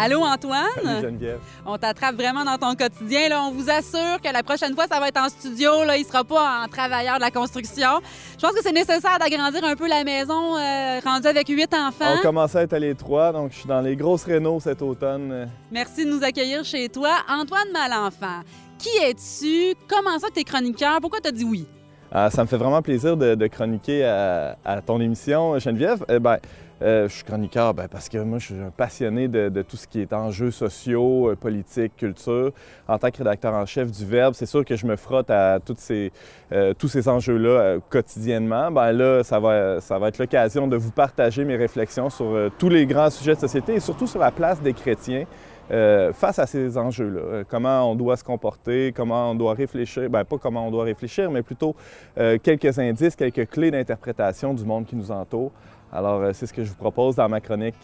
Allô, 0.00 0.24
Antoine? 0.24 1.02
Geneviève. 1.02 1.40
On 1.66 1.76
t'attrape 1.76 2.14
vraiment 2.16 2.42
dans 2.42 2.56
ton 2.56 2.74
quotidien. 2.74 3.28
Là. 3.28 3.42
On 3.42 3.50
vous 3.50 3.68
assure 3.68 4.18
que 4.22 4.32
la 4.32 4.42
prochaine 4.42 4.74
fois, 4.74 4.86
ça 4.90 4.98
va 4.98 5.08
être 5.08 5.20
en 5.20 5.28
studio. 5.28 5.84
Là. 5.84 5.98
Il 5.98 6.06
sera 6.06 6.24
pas 6.24 6.62
en 6.64 6.68
travailleur 6.68 7.16
de 7.16 7.20
la 7.20 7.30
construction. 7.30 8.00
Je 8.36 8.40
pense 8.46 8.52
que 8.52 8.62
c'est 8.62 8.72
nécessaire 8.72 9.18
d'agrandir 9.18 9.62
un 9.62 9.76
peu 9.76 9.86
la 9.86 10.02
maison, 10.02 10.56
euh, 10.56 11.00
rendue 11.04 11.26
avec 11.26 11.48
huit 11.48 11.72
enfants. 11.74 12.14
On 12.18 12.22
commence 12.22 12.56
à 12.56 12.62
être 12.62 12.72
à 12.72 12.78
l'étroit, 12.78 13.30
donc 13.32 13.52
je 13.52 13.58
suis 13.58 13.68
dans 13.68 13.82
les 13.82 13.94
grosses 13.94 14.24
rénaux 14.24 14.58
cet 14.60 14.80
automne. 14.80 15.50
Merci 15.70 16.06
de 16.06 16.10
nous 16.10 16.24
accueillir 16.24 16.64
chez 16.64 16.88
toi. 16.88 17.10
Antoine 17.28 17.68
Malenfant, 17.72 18.40
qui 18.78 18.88
es-tu? 19.04 19.74
Comment 19.86 20.18
ça 20.18 20.28
que 20.28 20.32
t'es 20.34 20.44
chroniqueur? 20.44 20.98
Pourquoi 21.02 21.20
t'as 21.22 21.32
dit 21.32 21.44
oui? 21.44 21.66
Ah, 22.10 22.30
ça 22.30 22.42
me 22.42 22.48
fait 22.48 22.56
vraiment 22.56 22.82
plaisir 22.82 23.16
de, 23.16 23.34
de 23.34 23.46
chroniquer 23.46 24.04
à, 24.04 24.56
à 24.64 24.80
ton 24.80 24.98
émission, 25.00 25.58
Geneviève. 25.58 26.04
Eh 26.08 26.18
ben, 26.18 26.38
euh, 26.82 27.08
je 27.08 27.14
suis 27.16 27.24
chroniqueur 27.24 27.74
ben, 27.74 27.88
parce 27.88 28.08
que 28.08 28.16
moi, 28.18 28.38
je 28.38 28.46
suis 28.46 28.54
un 28.54 28.70
passionné 28.70 29.28
de, 29.28 29.62
tout 29.62 29.76
ce 29.76 29.86
qui 29.86 30.00
est 30.00 30.12
enjeux 30.14 30.50
sociaux, 30.50 31.30
euh, 31.30 31.36
politique, 31.36 31.94
culture. 31.96 32.52
En 32.88 32.98
tant 32.98 33.10
que 33.10 33.18
rédacteur 33.18 33.52
en 33.52 33.66
chef 33.66 33.90
du 33.90 34.06
Verbe, 34.06 34.34
c'est 34.34 34.46
sûr 34.46 34.64
que 34.64 34.76
je 34.76 34.86
me 34.86 34.96
frotte 34.96 35.30
à 35.30 35.58
ces, 35.76 36.10
euh, 36.52 36.72
tous 36.78 36.88
ces 36.88 37.06
enjeux-là 37.08 37.78
quotidiennement. 37.90 38.70
Ben 38.70 38.92
là, 38.92 39.22
ça 39.22 39.38
va, 39.38 39.80
ça 39.80 39.98
va 39.98 40.08
être 40.08 40.18
l'occasion 40.18 40.66
de 40.66 40.76
vous 40.76 40.90
partager 40.90 41.44
mes 41.44 41.56
réflexions 41.56 42.08
sur 42.08 42.50
tous 42.58 42.70
les 42.70 42.86
grands 42.86 43.10
sujets 43.10 43.34
de 43.34 43.40
société 43.40 43.74
et 43.74 43.80
surtout 43.80 44.06
sur 44.06 44.20
la 44.20 44.30
place 44.30 44.60
des 44.62 44.72
chrétiens 44.72 45.24
face 45.68 46.40
à 46.40 46.46
ces 46.46 46.76
enjeux-là. 46.76 47.44
Comment 47.48 47.88
on 47.88 47.94
doit 47.94 48.16
se 48.16 48.24
comporter, 48.24 48.92
comment 48.92 49.30
on 49.30 49.36
doit 49.36 49.54
réfléchir, 49.54 50.10
ben 50.10 50.24
pas 50.24 50.36
comment 50.36 50.66
on 50.66 50.70
doit 50.72 50.82
réfléchir, 50.82 51.30
mais 51.30 51.42
plutôt 51.42 51.76
quelques 52.16 52.76
indices, 52.78 53.14
quelques 53.14 53.48
clés 53.48 53.70
d'interprétation 53.70 54.52
du 54.52 54.64
monde 54.64 54.84
qui 54.84 54.96
nous 54.96 55.12
entoure. 55.12 55.52
Alors, 55.92 56.20
euh, 56.20 56.30
c'est 56.32 56.46
ce 56.46 56.52
que 56.52 56.62
je 56.64 56.68
vous 56.70 56.76
propose 56.76 57.16
dans 57.16 57.28
ma 57.28 57.40
chronique 57.40 57.74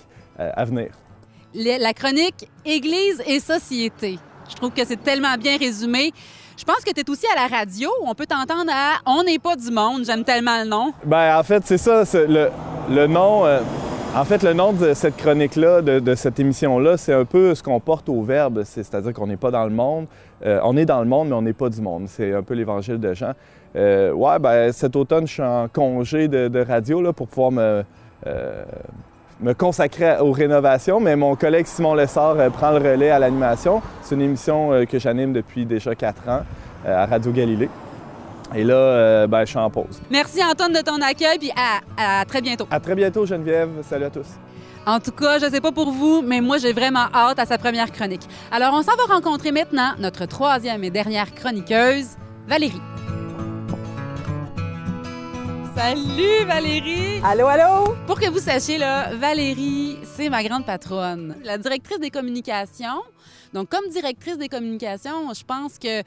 euh, 0.40 0.50
à 0.54 0.64
venir. 0.64 0.88
La 1.54 1.92
chronique 1.94 2.48
Église 2.64 3.22
et 3.26 3.40
société. 3.40 4.18
Je 4.48 4.54
trouve 4.54 4.70
que 4.70 4.84
c'est 4.84 5.02
tellement 5.02 5.36
bien 5.38 5.56
résumé. 5.56 6.12
Je 6.56 6.64
pense 6.64 6.84
que 6.84 6.92
tu 6.92 7.00
es 7.00 7.10
aussi 7.10 7.26
à 7.36 7.48
la 7.48 7.56
radio. 7.56 7.90
On 8.04 8.14
peut 8.14 8.26
t'entendre 8.26 8.70
à 8.72 8.98
On 9.06 9.22
n'est 9.24 9.38
pas 9.38 9.56
du 9.56 9.70
monde. 9.70 10.04
J'aime 10.04 10.24
tellement 10.24 10.62
le 10.62 10.68
nom. 10.68 10.92
Ben, 11.04 11.36
en 11.38 11.42
fait, 11.42 11.62
c'est 11.66 11.78
ça, 11.78 12.02
le, 12.14 12.48
le 12.90 13.06
nom. 13.06 13.44
euh, 13.44 13.60
en 14.14 14.24
fait, 14.24 14.42
le 14.42 14.52
nom 14.54 14.72
de 14.72 14.94
cette 14.94 15.16
chronique-là, 15.16 15.82
de, 15.82 15.98
de 15.98 16.14
cette 16.14 16.38
émission-là, 16.40 16.96
c'est 16.96 17.12
un 17.12 17.24
peu 17.26 17.54
ce 17.54 17.62
qu'on 17.62 17.80
porte 17.80 18.08
au 18.08 18.22
verbe, 18.22 18.62
c'est- 18.64 18.82
c'est-à-dire 18.82 19.12
qu'on 19.12 19.26
n'est 19.26 19.36
pas 19.36 19.50
dans 19.50 19.64
le 19.64 19.70
monde. 19.74 20.06
Euh, 20.44 20.58
on 20.64 20.76
est 20.76 20.86
dans 20.86 21.00
le 21.00 21.06
monde, 21.06 21.28
mais 21.28 21.34
on 21.34 21.42
n'est 21.42 21.52
pas 21.52 21.68
du 21.68 21.80
monde. 21.82 22.06
C'est 22.08 22.32
un 22.32 22.42
peu 22.42 22.54
l'évangile 22.54 22.98
de 22.98 23.12
Jean. 23.12 23.32
Euh, 23.76 24.12
ouais, 24.12 24.38
ben, 24.38 24.72
cet 24.72 24.96
automne, 24.96 25.26
je 25.26 25.32
suis 25.34 25.42
en 25.42 25.68
congé 25.68 26.28
de, 26.28 26.48
de 26.48 26.60
radio 26.60 27.02
là, 27.02 27.12
pour 27.12 27.28
pouvoir 27.28 27.52
me, 27.52 27.84
euh, 28.26 28.64
me 29.40 29.52
consacrer 29.52 30.18
aux 30.18 30.32
rénovations, 30.32 30.98
mais 30.98 31.14
mon 31.14 31.36
collègue 31.36 31.66
Simon 31.66 31.94
Lessard 31.94 32.38
euh, 32.38 32.48
prend 32.48 32.70
le 32.70 32.78
relais 32.78 33.10
à 33.10 33.18
l'animation. 33.18 33.82
C'est 34.02 34.14
une 34.14 34.22
émission 34.22 34.72
euh, 34.72 34.84
que 34.84 34.98
j'anime 34.98 35.32
depuis 35.32 35.66
déjà 35.66 35.94
quatre 35.94 36.26
ans 36.28 36.40
à 36.86 37.06
Radio 37.06 37.32
Galilée. 37.32 37.68
Et 38.54 38.62
là, 38.62 39.26
ben, 39.26 39.40
je 39.40 39.50
suis 39.50 39.58
en 39.58 39.68
pause. 39.68 40.00
Merci 40.08 40.40
Antoine 40.40 40.72
de 40.72 40.80
ton 40.80 41.00
accueil, 41.02 41.36
puis 41.36 41.50
à, 41.56 42.20
à 42.20 42.24
très 42.24 42.40
bientôt. 42.40 42.66
À 42.70 42.78
très 42.78 42.94
bientôt, 42.94 43.26
Geneviève. 43.26 43.70
Salut 43.82 44.04
à 44.04 44.10
tous. 44.10 44.28
En 44.86 45.00
tout 45.00 45.10
cas, 45.10 45.40
je 45.40 45.50
sais 45.50 45.60
pas 45.60 45.72
pour 45.72 45.90
vous, 45.90 46.22
mais 46.22 46.40
moi 46.40 46.58
j'ai 46.58 46.72
vraiment 46.72 47.06
hâte 47.12 47.40
à 47.40 47.44
sa 47.44 47.58
première 47.58 47.90
chronique. 47.90 48.22
Alors 48.52 48.72
on 48.72 48.82
s'en 48.82 48.94
va 48.94 49.12
rencontrer 49.16 49.50
maintenant 49.50 49.94
notre 49.98 50.26
troisième 50.26 50.84
et 50.84 50.90
dernière 50.90 51.34
chroniqueuse, 51.34 52.06
Valérie. 52.46 52.80
Salut 55.76 56.44
Valérie! 56.46 57.20
Allô, 57.22 57.46
allô? 57.48 57.94
Pour 58.06 58.18
que 58.18 58.28
vous 58.30 58.38
sachiez, 58.40 58.78
là, 58.78 59.14
Valérie, 59.14 59.98
c'est 60.16 60.30
ma 60.30 60.42
grande 60.42 60.64
patronne, 60.64 61.36
la 61.44 61.58
directrice 61.58 62.00
des 62.00 62.10
communications. 62.10 63.02
Donc, 63.52 63.68
comme 63.68 63.86
directrice 63.90 64.38
des 64.38 64.48
communications, 64.48 65.32
je 65.34 65.44
pense 65.44 65.78
que 65.78 66.02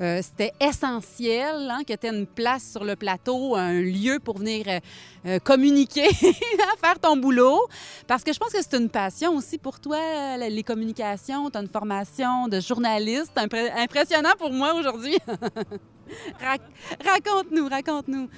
euh, 0.00 0.20
c'était 0.22 0.52
essentiel 0.60 1.68
hein, 1.70 1.80
que 1.86 1.94
tu 1.94 2.06
aies 2.06 2.10
une 2.10 2.26
place 2.26 2.70
sur 2.72 2.84
le 2.84 2.96
plateau, 2.96 3.54
un 3.56 3.72
lieu 3.80 4.18
pour 4.22 4.38
venir 4.38 4.66
euh, 4.68 4.78
euh, 5.26 5.38
communiquer, 5.38 6.08
faire 6.82 6.98
ton 7.00 7.16
boulot. 7.16 7.60
Parce 8.06 8.22
que 8.24 8.32
je 8.32 8.38
pense 8.38 8.52
que 8.52 8.60
c'est 8.60 8.76
une 8.76 8.90
passion 8.90 9.34
aussi 9.36 9.56
pour 9.56 9.80
toi, 9.80 10.36
les 10.36 10.62
communications. 10.62 11.48
Tu 11.50 11.56
as 11.56 11.62
une 11.62 11.68
formation 11.68 12.46
de 12.48 12.60
journaliste 12.60 13.32
impressionnant 13.38 14.34
pour 14.38 14.52
moi 14.52 14.74
aujourd'hui. 14.74 15.16
Rac- 16.40 16.60
raconte-nous, 17.04 17.66
raconte-nous. 17.68 18.28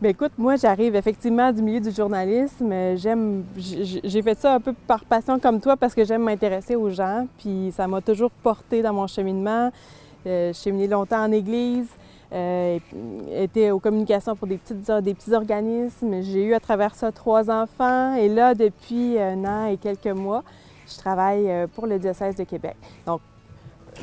Ben 0.00 0.10
écoute, 0.10 0.30
moi 0.38 0.54
j'arrive 0.54 0.94
effectivement 0.94 1.50
du 1.50 1.60
milieu 1.60 1.80
du 1.80 1.90
journalisme. 1.90 2.72
J'aime, 2.94 3.42
j'ai 3.56 4.22
fait 4.22 4.38
ça 4.38 4.54
un 4.54 4.60
peu 4.60 4.72
par 4.86 5.04
passion 5.04 5.40
comme 5.40 5.60
toi 5.60 5.76
parce 5.76 5.92
que 5.92 6.04
j'aime 6.04 6.22
m'intéresser 6.22 6.76
aux 6.76 6.90
gens. 6.90 7.26
Puis 7.38 7.72
ça 7.74 7.88
m'a 7.88 8.00
toujours 8.00 8.30
porté 8.30 8.80
dans 8.80 8.92
mon 8.92 9.08
cheminement. 9.08 9.72
Euh, 10.24 10.52
j'ai 10.52 10.70
cheminé 10.70 10.86
longtemps 10.86 11.24
en 11.24 11.32
église, 11.32 11.88
euh, 12.32 12.78
aux 13.72 13.80
communications 13.80 14.36
pour 14.36 14.46
des, 14.46 14.60
des 15.02 15.14
petits 15.14 15.32
organismes. 15.32 16.22
J'ai 16.22 16.44
eu 16.44 16.54
à 16.54 16.60
travers 16.60 16.94
ça 16.94 17.10
trois 17.10 17.50
enfants 17.50 18.14
et 18.14 18.28
là, 18.28 18.54
depuis 18.54 19.18
un 19.18 19.44
an 19.44 19.66
et 19.66 19.78
quelques 19.78 20.06
mois, 20.06 20.44
je 20.88 20.96
travaille 20.96 21.50
euh, 21.50 21.66
pour 21.66 21.88
le 21.88 21.98
diocèse 21.98 22.36
de 22.36 22.44
Québec. 22.44 22.76
Donc, 23.04 23.20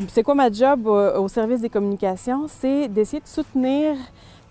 c'est 0.09 0.23
quoi 0.23 0.35
ma 0.35 0.51
job 0.51 0.87
au 0.87 1.27
service 1.29 1.61
des 1.61 1.69
communications? 1.69 2.47
C'est 2.49 2.89
d'essayer 2.89 3.21
de 3.21 3.27
soutenir 3.27 3.95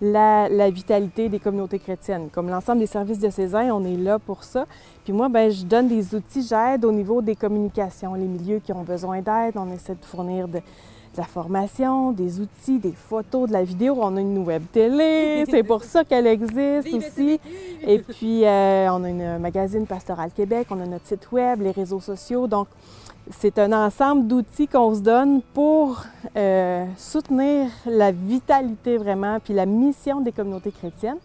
la, 0.01 0.49
la 0.49 0.69
vitalité 0.69 1.29
des 1.29 1.39
communautés 1.39 1.79
chrétiennes. 1.79 2.29
Comme 2.31 2.49
l'ensemble 2.49 2.79
des 2.79 2.87
services 2.87 3.19
diocésains, 3.19 3.71
on 3.71 3.83
est 3.85 3.97
là 3.97 4.19
pour 4.19 4.43
ça. 4.43 4.65
Puis 5.03 5.13
moi, 5.13 5.29
ben, 5.29 5.49
je 5.51 5.63
donne 5.63 5.87
des 5.87 6.15
outils, 6.15 6.45
j'aide 6.47 6.83
au 6.85 6.91
niveau 6.91 7.21
des 7.21 7.35
communications, 7.35 8.13
les 8.13 8.25
milieux 8.25 8.59
qui 8.59 8.73
ont 8.73 8.83
besoin 8.83 9.21
d'aide. 9.21 9.55
On 9.55 9.71
essaie 9.71 9.95
de 9.95 10.05
fournir 10.05 10.47
de, 10.47 10.57
de 10.57 10.61
la 11.17 11.23
formation, 11.23 12.11
des 12.11 12.41
outils, 12.41 12.79
des 12.79 12.91
photos, 12.91 13.47
de 13.47 13.53
la 13.53 13.63
vidéo. 13.63 13.97
On 14.01 14.17
a 14.17 14.21
une 14.21 14.39
web 14.39 14.63
télé, 14.71 15.45
c'est 15.49 15.63
pour 15.63 15.83
ça 15.83 16.03
qu'elle 16.03 16.27
existe 16.27 16.93
aussi. 16.93 17.39
Et 17.87 17.99
puis, 17.99 18.45
euh, 18.45 18.89
on 18.91 19.03
a 19.03 19.09
une 19.09 19.37
magazine 19.39 19.85
Pastoral 19.85 20.31
Québec, 20.31 20.67
on 20.71 20.81
a 20.81 20.85
notre 20.85 21.05
site 21.05 21.31
web, 21.31 21.61
les 21.61 21.71
réseaux 21.71 22.01
sociaux. 22.01 22.47
Donc, 22.47 22.67
c'est 23.31 23.57
un 23.59 23.71
ensemble 23.73 24.27
d'outils 24.27 24.67
qu'on 24.67 24.93
se 24.93 24.99
donne 24.99 25.41
pour 25.53 26.03
euh, 26.35 26.85
soutenir 26.97 27.69
la 27.85 28.11
vitalité 28.11 28.97
vraiment, 28.97 29.39
puis 29.39 29.53
la 29.53 29.65
mission 29.65 30.21
des 30.21 30.31
communautés 30.31 30.71
chrétiennes. 30.71 31.17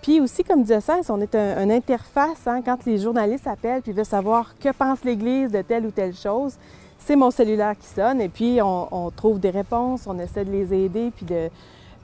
Puis 0.00 0.20
aussi, 0.20 0.42
comme 0.42 0.64
diocèse, 0.64 1.10
on 1.10 1.20
est 1.20 1.34
un, 1.34 1.62
une 1.62 1.70
interface 1.70 2.46
hein, 2.46 2.60
quand 2.64 2.84
les 2.86 2.98
journalistes 2.98 3.46
appellent 3.46 3.82
puis 3.82 3.92
veulent 3.92 4.04
savoir 4.04 4.54
que 4.58 4.70
pense 4.72 5.04
l'Église 5.04 5.50
de 5.52 5.62
telle 5.62 5.86
ou 5.86 5.90
telle 5.90 6.14
chose. 6.14 6.54
C'est 6.98 7.16
mon 7.16 7.30
cellulaire 7.30 7.76
qui 7.78 7.86
sonne 7.86 8.20
et 8.20 8.28
puis 8.28 8.60
on, 8.62 9.10
trouve 9.14 9.40
des 9.40 9.50
réponses, 9.50 10.06
on 10.06 10.18
essaie 10.18 10.44
de 10.44 10.52
les 10.52 10.72
aider 10.72 11.12
puis 11.14 11.26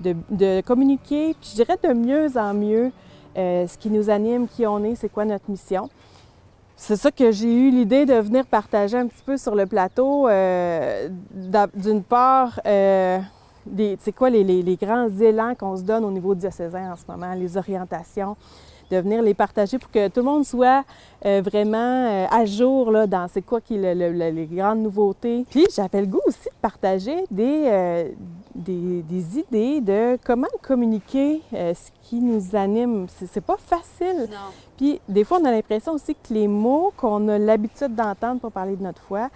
de 0.03 0.61
communiquer. 0.63 1.35
Puis 1.41 1.51
je 1.51 1.55
dirais 1.57 1.79
de 1.83 1.93
mieux 1.93 2.37
en 2.37 2.53
mieux 2.53 2.93
euh, 3.39 3.69
ce 3.69 3.79
qui 3.79 3.91
nous 3.91 4.11
anime, 4.11 4.49
qui 4.49 4.67
on 4.67 4.83
est, 4.83 4.97
c'est 4.97 5.09
quoi 5.09 5.25
notre 5.25 5.49
mission. 5.49 5.89
C'est 6.81 6.95
ça 6.95 7.11
que 7.11 7.33
j'ai 7.33 7.53
eu 7.53 7.71
l'idée 7.71 8.07
de 8.07 8.15
venir 8.15 8.47
partager 8.47 8.97
un 8.97 9.09
petit 9.09 9.23
peu 9.27 9.37
sur 9.37 9.57
le 9.57 9.67
plateau. 9.67 10.29
Euh, 10.29 11.09
D'une 11.75 12.05
part, 12.05 12.61
euh, 12.67 13.19
c'est 13.99 14.13
quoi 14.13 14.31
les, 14.31 14.45
les, 14.45 14.63
les, 14.63 14.77
grands 14.77 15.09
élans 15.09 15.57
qu'on 15.57 15.77
se 15.77 15.83
donne 15.83 16.05
au 16.05 16.11
niveau 16.13 16.37
diocésain 16.37 16.93
en 16.93 16.97
ce 16.97 17.03
moment, 17.09 17.35
les 17.35 17.57
orientations, 17.57 18.37
de 18.91 18.97
venir 18.99 19.23
les 19.23 19.35
partager 19.35 19.79
pour 19.79 19.91
que 19.91 20.09
tout 20.09 20.21
le 20.21 20.27
monde 20.27 20.45
soit 20.45 20.85
euh, 21.25 21.43
vraiment 21.45 22.27
à 22.31 22.45
jour 22.45 22.91
là, 22.91 23.07
dans 23.07 23.29
c'est 23.29 23.43
quoi 23.43 23.61
qui 23.61 23.77
le, 23.77 23.95
le, 23.95 24.31
les 24.31 24.47
grandes 24.47 24.81
nouveautés. 24.81 25.45
Puis 25.51 25.67
j'avais 25.75 26.01
le 26.01 26.07
goût 26.07 26.21
aussi 26.27 26.45
de 26.45 26.61
partager 26.61 27.25
des, 27.31 27.65
euh, 27.67 28.09
des, 28.55 29.03
des, 29.03 29.39
idées 29.39 29.81
de 29.81 30.19
comment 30.25 30.49
communiquer 30.63 31.43
euh, 31.55 31.75
ce 31.75 31.91
qui 32.09 32.21
nous 32.21 32.57
anime. 32.57 33.07
C'est 33.09 33.45
pas 33.45 33.57
facile. 33.59 34.29
Non. 34.31 34.53
Puis 34.77 35.01
des 35.09 35.25
fois, 35.25 35.39
on 35.41 35.45
a 35.45 35.51
l'impression 35.51 35.93
aussi 35.93 36.15
que 36.15 36.33
les 36.33 36.49
mots 36.49 36.93
qu'on 36.97 37.29
a 37.29 37.39
l'habitude 37.39 37.95
d'entendre 37.95 38.41
pour 38.41 38.53
parler 38.53 38.77
de 38.77 38.83
notre 38.83 39.03
foi, 39.03 39.29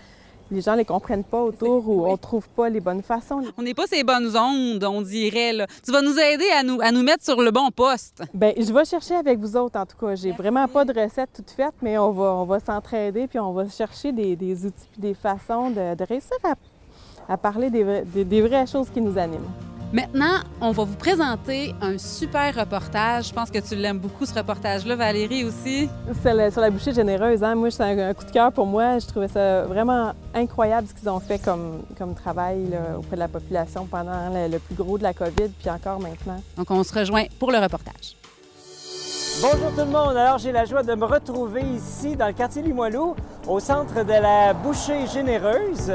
les 0.52 0.60
gens 0.60 0.72
ne 0.72 0.78
les 0.78 0.84
comprennent 0.84 1.24
pas 1.24 1.42
autour 1.42 1.88
ou 1.88 2.06
on 2.06 2.12
ne 2.12 2.16
trouve 2.16 2.48
pas 2.50 2.68
les 2.68 2.80
bonnes 2.80 3.02
façons. 3.02 3.42
On 3.56 3.62
n'est 3.62 3.74
pas 3.74 3.86
ces 3.86 4.04
bonnes 4.04 4.36
ondes, 4.36 4.84
on 4.84 5.00
dirait. 5.02 5.52
Là. 5.52 5.66
Tu 5.84 5.90
vas 5.90 6.02
nous 6.02 6.18
aider 6.18 6.44
à 6.56 6.62
nous, 6.62 6.80
à 6.80 6.92
nous 6.92 7.02
mettre 7.02 7.24
sur 7.24 7.40
le 7.40 7.50
bon 7.50 7.70
poste. 7.70 8.22
Bien, 8.34 8.52
je 8.56 8.72
vais 8.72 8.84
chercher 8.84 9.14
avec 9.14 9.38
vous 9.38 9.56
autres, 9.56 9.78
en 9.78 9.86
tout 9.86 9.96
cas. 9.96 10.14
J'ai 10.14 10.32
vraiment 10.32 10.68
pas 10.68 10.84
de 10.84 10.92
recette 10.92 11.30
toute 11.34 11.50
faite, 11.50 11.74
mais 11.80 11.96
on 11.98 12.10
va, 12.12 12.34
on 12.34 12.44
va 12.44 12.60
s'entraider 12.60 13.26
puis 13.26 13.38
on 13.38 13.52
va 13.52 13.68
chercher 13.68 14.12
des, 14.12 14.36
des 14.36 14.66
outils 14.66 14.88
puis 14.92 15.00
des 15.00 15.14
façons 15.14 15.70
de, 15.70 15.94
de 15.94 16.04
réussir 16.04 16.36
à, 16.44 16.54
à 17.32 17.36
parler 17.36 17.70
des, 17.70 18.02
des, 18.04 18.24
des 18.24 18.42
vraies 18.42 18.66
choses 18.66 18.90
qui 18.90 19.00
nous 19.00 19.16
animent. 19.18 19.48
Maintenant, 19.92 20.40
on 20.62 20.70
va 20.72 20.84
vous 20.84 20.96
présenter 20.96 21.74
un 21.82 21.98
super 21.98 22.54
reportage. 22.54 23.28
Je 23.28 23.34
pense 23.34 23.50
que 23.50 23.58
tu 23.58 23.76
l'aimes 23.76 23.98
beaucoup, 23.98 24.24
ce 24.24 24.32
reportage-là, 24.32 24.96
Valérie 24.96 25.44
aussi. 25.44 25.86
C'est 26.22 26.32
le, 26.32 26.50
sur 26.50 26.62
la 26.62 26.70
bouchée 26.70 26.94
généreuse. 26.94 27.44
Hein? 27.44 27.54
Moi, 27.56 27.70
c'est 27.70 27.82
un, 27.82 27.98
un, 28.08 28.14
coup 28.14 28.24
de 28.24 28.30
cœur 28.30 28.50
pour 28.52 28.64
moi. 28.64 28.98
Je 28.98 29.06
trouvais 29.06 29.28
ça 29.28 29.64
vraiment 29.64 30.12
incroyable 30.34 30.88
ce 30.88 30.94
qu'ils 30.94 31.10
ont 31.10 31.20
fait 31.20 31.38
comme, 31.38 31.82
comme 31.98 32.14
travail 32.14 32.70
là, 32.70 32.96
auprès 32.96 33.16
de 33.16 33.20
la 33.20 33.28
population 33.28 33.84
pendant 33.84 34.30
le, 34.32 34.50
le, 34.50 34.58
plus 34.58 34.74
gros 34.74 34.96
de 34.96 35.02
la 35.02 35.12
COVID, 35.12 35.50
puis 35.60 35.68
encore 35.68 36.00
maintenant. 36.00 36.42
Donc, 36.56 36.70
on 36.70 36.82
se 36.82 36.98
rejoint 36.98 37.24
pour 37.38 37.52
le 37.52 37.58
reportage. 37.58 38.16
Bonjour 39.42 39.72
tout 39.72 39.84
le 39.84 39.92
monde. 39.92 40.16
Alors, 40.16 40.38
j'ai 40.38 40.52
la 40.52 40.64
joie 40.64 40.82
de 40.82 40.94
me 40.94 41.04
retrouver 41.04 41.62
ici 41.62 42.16
dans 42.16 42.28
le 42.28 42.32
quartier 42.32 42.62
Limoilou, 42.62 43.14
au 43.46 43.60
centre 43.60 44.04
de 44.04 44.22
la 44.22 44.54
bouchée 44.54 45.06
généreuse. 45.06 45.92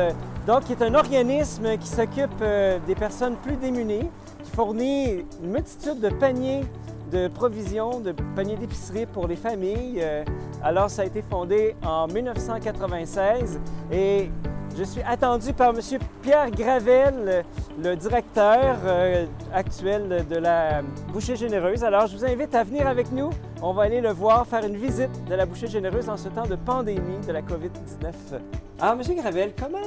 Donc, 0.47 0.63
qui 0.63 0.71
est 0.71 0.81
un 0.81 0.95
organisme 0.95 1.77
qui 1.77 1.87
s'occupe 1.89 2.31
euh, 2.41 2.79
des 2.87 2.95
personnes 2.95 3.35
plus 3.35 3.57
démunies, 3.57 4.09
qui 4.45 4.51
fournit 4.51 5.25
une 5.43 5.51
multitude 5.51 5.99
de 5.99 6.07
paniers 6.07 6.63
de 7.11 7.27
provisions, 7.27 7.99
de 7.99 8.13
paniers 8.33 8.55
d'épicerie 8.55 9.05
pour 9.07 9.27
les 9.27 9.35
familles. 9.35 9.99
Euh, 9.99 10.23
alors, 10.63 10.89
ça 10.89 11.01
a 11.01 11.05
été 11.05 11.21
fondé 11.21 11.75
en 11.83 12.07
1996 12.07 13.59
et 13.91 14.31
je 14.77 14.83
suis 14.83 15.01
attendu 15.01 15.53
par 15.53 15.69
M. 15.69 15.79
Pierre 16.21 16.51
Gravel, 16.51 17.43
le 17.83 17.95
directeur 17.95 18.77
euh, 18.85 19.25
actuel 19.51 20.25
de 20.29 20.35
la 20.35 20.83
Bouchée 21.11 21.35
Généreuse. 21.35 21.83
Alors, 21.83 22.05
je 22.05 22.15
vous 22.15 22.23
invite 22.23 22.53
à 22.53 22.63
venir 22.63 22.85
avec 22.87 23.11
nous. 23.11 23.31
On 23.63 23.73
va 23.73 23.83
aller 23.83 24.01
le 24.01 24.11
voir, 24.11 24.45
faire 24.45 24.63
une 24.63 24.77
visite 24.77 25.09
de 25.27 25.33
la 25.33 25.47
Bouchée 25.47 25.67
Généreuse 25.67 26.09
en 26.09 26.17
ce 26.17 26.29
temps 26.29 26.45
de 26.45 26.55
pandémie 26.55 27.25
de 27.25 27.31
la 27.31 27.41
COVID-19. 27.41 28.39
Alors, 28.79 29.01
M. 29.01 29.15
Gravel, 29.15 29.53
comment 29.59 29.77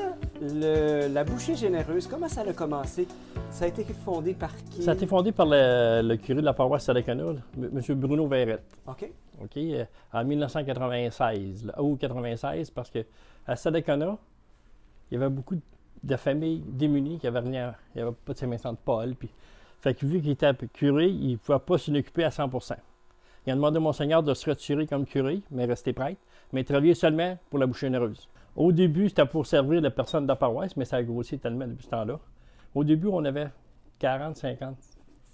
le, 0.42 1.07
la 1.07 1.22
Bouchée 1.22 1.55
Généreuse, 1.55 2.09
comment 2.09 2.29
ça 2.29 2.40
a 2.40 2.53
commencé? 2.53 3.07
Ça 3.50 3.66
a 3.66 3.68
été 3.68 3.85
fondé 4.05 4.35
par 4.35 4.50
qui? 4.70 4.83
Ça 4.83 4.90
a 4.90 4.94
été 4.94 5.07
fondé 5.07 5.31
par 5.31 5.46
le, 5.46 6.03
le 6.03 6.16
curé 6.16 6.40
de 6.40 6.46
la 6.46 6.53
paroisse 6.53 6.85
Sadekana, 6.85 7.24
M. 7.57 7.81
Bruno 7.90 8.26
Verrette. 8.26 8.64
OK. 8.88 9.09
OK, 9.42 9.57
euh, 9.57 9.85
en 10.12 10.24
1996, 10.24 11.66
là, 11.66 11.81
ou 11.81 11.96
96, 11.96 12.70
parce 12.70 12.90
que 12.90 13.07
à 13.46 13.57
Sadekana, 13.57 14.18
il 15.11 15.14
y 15.14 15.16
avait 15.16 15.31
beaucoup 15.31 15.57
de 16.03 16.16
familles 16.16 16.62
démunies 16.66 17.18
qui 17.18 17.27
avaient 17.27 17.40
rien, 17.40 17.75
il 17.94 17.99
n'y 17.99 18.03
avait 18.03 18.16
pas 18.25 18.33
de 18.33 18.38
Saint-Vincent 18.38 18.73
de 18.73 18.79
Paul. 18.85 19.14
Puis, 19.14 19.31
fait 19.81 19.94
que 19.94 20.07
vu 20.07 20.20
qu'il 20.20 20.31
était 20.31 20.55
curé, 20.73 21.09
il 21.09 21.33
ne 21.33 21.37
pouvait 21.37 21.59
pas 21.59 21.79
s'en 21.79 21.94
occuper 21.94 22.25
à 22.25 22.29
100% 22.29 22.77
Il 23.46 23.53
a 23.53 23.55
demandé 23.55 23.79
au 23.79 23.83
Monseigneur 23.83 24.23
de 24.23 24.35
se 24.35 24.49
retirer 24.49 24.87
comme 24.87 25.07
curé, 25.07 25.42
mais 25.51 25.64
rester 25.64 25.92
prêtre, 25.92 26.20
mais 26.53 26.64
travailler 26.64 26.94
seulement 26.94 27.38
pour 27.49 27.59
la 27.59 27.66
bouche 27.66 27.81
généreuse. 27.81 28.29
Au 28.57 28.73
début, 28.73 29.09
c'était 29.09 29.27
pour 29.27 29.46
servir 29.46 29.81
les 29.81 29.90
personnes 29.90 30.25
de 30.25 30.29
la 30.29 30.37
paroisse, 30.37 30.77
mais 30.77 30.85
ça 30.85 30.96
a 30.96 31.03
grossi 31.03 31.38
tellement 31.38 31.66
depuis 31.66 31.85
ce 31.85 31.90
temps-là. 31.90 32.18
Au 32.75 32.85
début, 32.85 33.09
on 33.09 33.25
avait 33.25 33.49
40, 33.99 34.37
50 34.37 34.77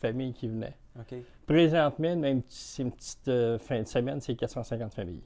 familles 0.01 0.33
qui 0.33 0.49
venaient. 0.49 0.77
Okay. 1.01 1.25
Présentement, 1.47 2.17
même 2.17 2.43
c'est 2.49 2.83
une 2.83 2.93
petite 2.93 3.29
euh, 3.29 3.59
fin 3.59 3.81
de 3.81 3.87
semaine, 3.87 4.21
c'est 4.21 4.35
450 4.35 4.95
familles. 4.95 5.23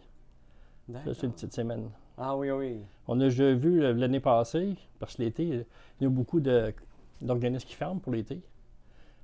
Ça, 0.92 1.14
c'est 1.14 1.26
une 1.26 1.32
petite 1.32 1.52
semaine. 1.52 1.88
Ah 2.22 2.36
oui, 2.36 2.50
oui. 2.50 2.76
On 3.08 3.18
a 3.18 3.24
déjà 3.24 3.52
vu 3.54 3.80
l'année 3.94 4.20
passée, 4.20 4.76
parce 4.98 5.16
que 5.16 5.22
l'été, 5.22 5.42
il 5.44 5.64
y 6.02 6.06
a 6.06 6.08
beaucoup 6.10 6.38
d'organismes 6.40 7.66
qui 7.66 7.74
ferment 7.74 7.98
pour 7.98 8.12
l'été. 8.12 8.40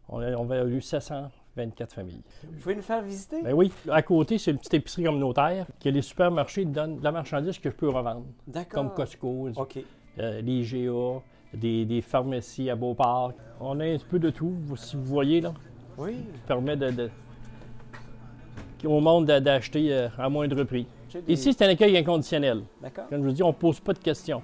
On, 0.09 0.21
a, 0.21 0.33
on 0.37 0.49
a 0.51 0.65
eu 0.65 0.81
724 0.81 1.93
familles. 1.93 2.23
Vous 2.45 2.59
pouvez 2.61 2.75
nous 2.75 2.83
faire 2.83 3.03
visiter? 3.03 3.43
Ben 3.43 3.53
oui. 3.53 3.71
À 3.91 4.01
côté, 4.01 4.39
c'est 4.39 4.51
une 4.51 4.59
petite 4.59 4.75
épicerie 4.75 5.05
communautaire 5.05 5.67
que 5.79 5.91
les 5.91 6.01
supermarchés 6.01 6.65
donnent 6.65 6.99
de 6.99 7.05
la 7.05 7.13
marchandise 7.13 7.59
que 7.59 7.69
je 7.71 7.75
peux 7.75 7.91
revendre. 7.91 8.25
D'accord. 8.47 8.85
Comme 8.85 8.95
Costco, 8.95 9.51
OK. 9.55 9.79
euh, 10.19 10.41
les 10.41 10.63
GA, 10.63 11.21
des, 11.53 11.85
des, 11.85 12.01
pharmacies 12.01 12.71
à 12.71 12.77
Beauport. 12.77 13.33
On 13.61 13.79
a 13.81 13.85
un 13.85 13.99
peu 14.09 14.19
de 14.19 14.31
tout, 14.31 14.55
si 14.77 14.97
vous 14.97 15.05
voyez 15.05 15.43
là. 15.43 15.53
Oui. 15.99 16.15
Ça 16.15 16.47
permet 16.47 16.77
de, 16.77 16.91
de 16.91 17.11
au 18.85 19.01
monde 19.01 19.27
d'acheter 19.27 19.93
euh, 19.93 20.09
à 20.17 20.29
moindre 20.31 20.63
prix. 20.65 20.87
Des... 21.21 21.33
Ici, 21.33 21.53
c'est 21.53 21.65
un 21.65 21.69
accueil 21.69 21.97
inconditionnel. 21.97 22.63
D'accord. 22.83 23.07
Comme 23.09 23.23
je 23.23 23.29
vous 23.29 23.35
dis, 23.35 23.43
on 23.43 23.49
ne 23.49 23.53
pose 23.53 23.81
pas 23.81 23.93
de 23.93 23.99
questions. 23.99 24.43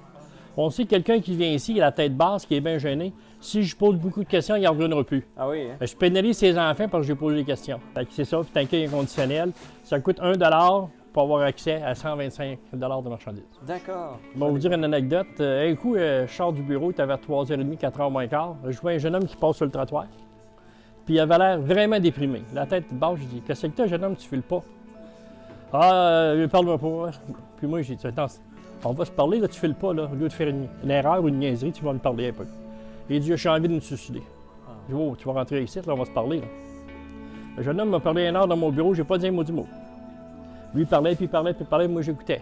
On 0.56 0.68
sait 0.68 0.84
que 0.84 0.90
quelqu'un 0.90 1.20
qui 1.20 1.34
vient 1.34 1.50
ici, 1.50 1.72
il 1.72 1.80
a 1.80 1.86
la 1.86 1.92
tête 1.92 2.14
basse, 2.14 2.44
qui 2.44 2.54
est 2.54 2.60
bien 2.60 2.76
gêné. 2.78 3.12
Si 3.40 3.62
je 3.62 3.74
pose 3.74 3.96
beaucoup 3.96 4.22
de 4.22 4.28
questions, 4.28 4.54
il 4.54 4.62
n'en 4.62 4.72
reviendra 4.72 5.02
plus. 5.02 5.26
Ah 5.36 5.48
oui, 5.48 5.62
hein? 5.62 5.76
Ben, 5.80 5.86
je 5.86 5.96
pénalise 5.96 6.36
ses 6.36 6.58
enfants 6.58 6.88
parce 6.88 7.02
que 7.02 7.08
j'ai 7.08 7.14
posé 7.14 7.36
des 7.36 7.44
questions. 7.44 7.80
C'est 8.10 8.24
ça, 8.24 8.38
puis 8.40 8.50
t'as 8.52 8.60
un 8.60 8.64
accueil 8.64 8.84
inconditionnel. 8.84 9.52
Ça 9.82 9.98
coûte 10.00 10.20
1 10.20 10.34
pour 11.12 11.22
avoir 11.22 11.42
accès 11.42 11.82
à 11.82 11.94
125 11.94 12.58
de 12.72 13.08
marchandises. 13.08 13.42
D'accord. 13.66 14.18
Je 14.34 14.40
vais 14.40 14.50
vous 14.50 14.58
dire 14.58 14.72
une 14.72 14.84
anecdote. 14.84 15.26
Euh, 15.40 15.70
un 15.70 15.74
coup, 15.74 15.94
euh, 15.94 16.26
je 16.26 16.32
sors 16.32 16.52
du 16.52 16.62
bureau, 16.62 16.88
il 16.88 16.92
était 16.92 17.04
vers 17.04 17.18
3h30, 17.18 17.78
4h 17.78 18.10
moins 18.10 18.26
quart. 18.26 18.56
Je 18.66 18.78
vois 18.80 18.92
un 18.92 18.98
jeune 18.98 19.14
homme 19.14 19.26
qui 19.26 19.36
passe 19.36 19.56
sur 19.56 19.66
le 19.66 19.70
trottoir. 19.70 20.06
Puis 21.04 21.14
il 21.14 21.20
avait 21.20 21.38
l'air 21.38 21.60
vraiment 21.60 21.98
déprimé. 21.98 22.42
La 22.54 22.66
tête 22.66 22.84
basse, 22.92 23.18
je 23.20 23.24
dis 23.24 23.42
Qu'est-ce 23.46 23.66
que 23.66 23.72
t'as, 23.72 23.86
jeune 23.86 24.04
homme, 24.04 24.16
tu 24.16 24.28
files 24.28 24.42
pas 24.42 24.62
Ah, 25.72 25.92
euh, 25.94 26.48
parle-moi 26.48 26.78
pas. 26.78 27.10
Puis 27.56 27.66
moi, 27.66 27.82
j'ai 27.82 27.96
dit 27.96 28.06
Attends, 28.06 28.26
on 28.84 28.92
va 28.92 29.04
se 29.04 29.10
parler, 29.10 29.38
là, 29.38 29.48
tu 29.48 29.58
files 29.58 29.74
pas, 29.74 29.94
là. 29.94 30.08
Au 30.12 30.14
lieu 30.14 30.28
de 30.28 30.32
faire 30.32 30.48
une, 30.48 30.68
une 30.84 30.90
erreur 30.90 31.22
ou 31.22 31.28
une 31.28 31.38
niaiserie, 31.38 31.72
tu 31.72 31.84
vas 31.84 31.92
me 31.92 31.98
parler 31.98 32.28
un 32.28 32.32
peu. 32.32 32.46
Il 33.08 33.20
dit 33.20 33.32
J'ai 33.36 33.48
envie 33.48 33.68
de 33.68 33.74
me 33.74 33.80
suicider. 33.80 34.22
Je 34.88 34.94
dis 34.94 35.00
Oh, 35.00 35.14
tu 35.16 35.24
vas 35.26 35.32
rentrer 35.32 35.62
ici, 35.62 35.78
là, 35.78 35.94
on 35.94 35.96
va 35.96 36.04
se 36.04 36.10
parler. 36.10 36.40
Là. 36.40 36.46
Le 37.56 37.62
jeune 37.62 37.80
homme 37.80 37.90
m'a 37.90 38.00
parlé 38.00 38.26
une 38.26 38.36
heure 38.36 38.46
dans 38.46 38.56
mon 38.56 38.70
bureau, 38.70 38.94
j'ai 38.94 39.04
pas 39.04 39.18
dit 39.18 39.26
un 39.26 39.32
mot 39.32 39.44
du 39.44 39.52
mot. 39.52 39.66
Lui 40.74 40.86
parlait, 40.86 41.14
puis 41.14 41.26
il 41.26 41.28
parlait, 41.28 41.52
puis 41.52 41.64
il 41.64 41.68
parlait, 41.68 41.88
moi 41.88 42.00
j'écoutais. 42.02 42.40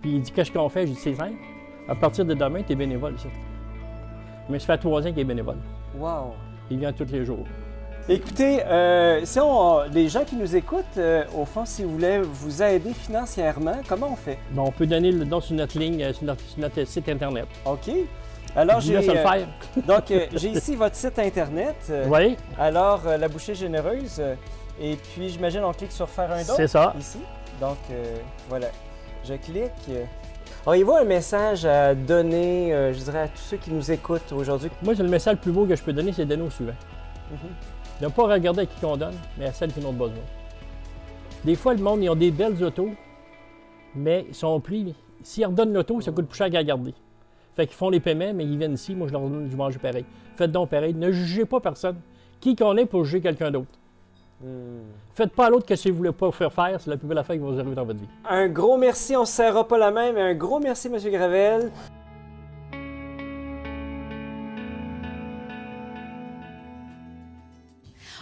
Puis 0.00 0.16
il 0.16 0.22
dit 0.22 0.32
Qu'est-ce 0.32 0.50
qu'on 0.50 0.68
fait? 0.68 0.86
J'ai 0.86 0.94
dit 0.94 1.00
C'est 1.00 1.14
simple. 1.14 1.36
À 1.88 1.94
partir 1.94 2.24
de 2.24 2.34
demain, 2.34 2.62
tu 2.62 2.72
es 2.72 2.76
bénévole 2.76 3.14
ici. 3.14 3.28
Mais 4.48 4.58
ça 4.58 4.66
fait 4.66 4.78
trois 4.78 5.06
ans 5.06 5.10
qu'il 5.10 5.20
est 5.20 5.24
bénévole. 5.24 5.58
Wow. 5.98 6.32
Il 6.70 6.78
vient 6.78 6.92
tous 6.92 7.10
les 7.10 7.24
jours. 7.24 7.46
Écoutez, 8.06 8.62
euh, 8.66 9.20
si 9.24 9.40
on, 9.40 9.84
les 9.84 10.10
gens 10.10 10.24
qui 10.24 10.36
nous 10.36 10.54
écoutent, 10.54 10.84
euh, 10.98 11.24
au 11.34 11.46
fond, 11.46 11.64
si 11.64 11.82
vous 11.84 11.90
voulez 11.92 12.20
vous 12.20 12.62
aider 12.62 12.92
financièrement, 12.92 13.76
comment 13.88 14.10
on 14.12 14.16
fait? 14.16 14.38
Bon, 14.50 14.64
on 14.66 14.70
peut 14.72 14.86
donner 14.86 15.10
le 15.10 15.24
don 15.24 15.40
sur 15.40 15.54
notre 15.54 15.78
ligne, 15.78 16.02
euh, 16.02 16.12
sur 16.12 16.24
notre, 16.24 16.42
sur 16.42 16.58
notre 16.60 16.84
site 16.84 17.08
Internet. 17.08 17.46
OK. 17.64 17.90
Alors, 18.54 18.80
j'ai. 18.80 18.96
euh, 18.96 19.44
donc, 19.86 20.12
j'ai 20.34 20.48
ici 20.50 20.76
votre 20.76 20.96
site 20.96 21.18
Internet. 21.18 21.76
Oui, 22.06 22.36
Alors, 22.58 23.00
La 23.18 23.26
Bouchée 23.26 23.54
Généreuse. 23.54 24.20
et 24.78 24.96
puis, 24.96 25.30
j'imagine, 25.30 25.64
on 25.64 25.72
clique 25.72 25.90
sur 25.92 26.08
Faire 26.08 26.30
un 26.30 26.42
don. 26.44 26.52
c'est 26.56 26.68
ça. 26.68 26.94
Ici. 27.00 27.18
Donc, 27.58 27.78
voilà. 28.50 28.66
Je 29.26 29.32
clique. 29.34 29.96
Auriez-vous 30.66 30.92
un 30.92 31.04
message 31.04 31.64
à 31.64 31.94
donner, 31.94 32.68
je 32.92 32.98
dirais, 33.02 33.20
à 33.20 33.28
tous 33.28 33.40
ceux 33.42 33.56
qui 33.56 33.70
nous 33.70 33.90
écoutent 33.90 34.30
aujourd'hui? 34.32 34.70
Moi, 34.82 34.94
c'est 34.94 35.02
le 35.02 35.08
message 35.08 35.36
le 35.36 35.40
plus 35.40 35.52
beau 35.52 35.64
que 35.64 35.74
je 35.74 35.82
peux 35.82 35.94
donner, 35.94 36.12
c'est 36.12 36.26
de 36.26 36.28
donner 36.30 36.42
au 36.46 36.50
suivant. 36.50 36.74
Mhm. 37.30 37.38
Ne 38.00 38.08
pas 38.08 38.24
regarder 38.24 38.62
à 38.62 38.66
qui 38.66 38.80
qu'on 38.80 38.96
donne, 38.96 39.14
mais 39.38 39.46
à 39.46 39.52
celles 39.52 39.72
qui 39.72 39.84
en 39.84 39.88
ont 39.88 39.92
besoin. 39.92 40.22
Des 41.44 41.54
fois, 41.54 41.74
le 41.74 41.82
monde, 41.82 42.02
ils 42.02 42.08
ont 42.08 42.16
des 42.16 42.30
belles 42.30 42.62
autos, 42.62 42.90
mais 43.94 44.26
ils 44.28 44.34
sont 44.34 44.58
pris. 44.60 44.94
S'ils 45.22 45.46
redonnent 45.46 45.72
l'auto, 45.72 46.00
ça 46.00 46.10
coûte 46.10 46.26
plus 46.26 46.38
cher 46.38 46.50
qu'à 46.50 46.62
garder. 46.64 46.94
Fait 47.54 47.66
qu'ils 47.66 47.76
font 47.76 47.90
les 47.90 48.00
paiements, 48.00 48.32
mais 48.34 48.44
ils 48.44 48.58
viennent 48.58 48.74
ici, 48.74 48.94
moi 48.94 49.06
je 49.06 49.12
leur 49.12 49.22
donne 49.22 49.48
du 49.48 49.56
manger 49.56 49.78
pareil. 49.78 50.04
Faites 50.36 50.50
donc 50.50 50.70
pareil. 50.70 50.94
Ne 50.94 51.12
jugez 51.12 51.44
pas 51.44 51.60
personne. 51.60 51.96
Qui 52.40 52.56
qu'on 52.56 52.76
est 52.76 52.86
pour 52.86 53.04
juger 53.04 53.20
quelqu'un 53.20 53.50
d'autre? 53.50 53.78
Hmm. 54.42 54.82
Faites 55.14 55.32
pas 55.32 55.46
à 55.46 55.50
l'autre 55.50 55.64
que 55.64 55.76
si 55.76 55.88
vous 55.88 55.94
ne 55.94 55.98
voulez 55.98 56.12
pas 56.12 56.30
faire 56.32 56.52
faire, 56.52 56.80
c'est 56.80 56.90
la 56.90 56.96
plus 56.96 57.06
belle 57.06 57.18
affaire 57.18 57.36
qui 57.36 57.42
va 57.42 57.48
vous 57.48 57.58
arriver 57.58 57.74
dans 57.76 57.84
votre 57.84 58.00
vie. 58.00 58.08
Un 58.28 58.48
gros 58.48 58.76
merci, 58.76 59.16
on 59.16 59.20
ne 59.20 59.26
se 59.26 59.32
serrera 59.32 59.66
pas 59.66 59.78
la 59.78 59.92
main, 59.92 60.12
mais 60.12 60.20
un 60.20 60.34
gros 60.34 60.58
merci, 60.58 60.88
M. 60.88 60.98
Gravel. 60.98 61.70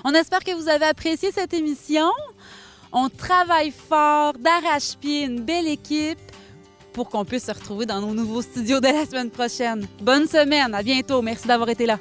On 0.05 0.13
espère 0.15 0.41
que 0.41 0.53
vous 0.53 0.69
avez 0.69 0.87
apprécié 0.87 1.31
cette 1.33 1.55
émission. 1.55 2.11
On 2.93 3.09
travaille 3.09 3.71
fort, 3.71 4.35
d'arrache-pied, 4.35 5.25
une 5.25 5.41
belle 5.41 5.69
équipe 5.69 6.19
pour 6.93 7.09
qu'on 7.09 7.25
puisse 7.25 7.47
se 7.47 7.53
retrouver 7.53 7.87
dans 7.87 8.01
nos 8.01 8.13
nouveaux 8.13 8.43
studios 8.43 8.81
dès 8.81 8.93
la 8.93 9.07
semaine 9.07 9.31
prochaine. 9.31 9.87
Bonne 10.01 10.27
semaine, 10.27 10.75
à 10.75 10.83
bientôt. 10.83 11.23
Merci 11.23 11.47
d'avoir 11.47 11.69
été 11.69 11.87
là. 11.87 11.99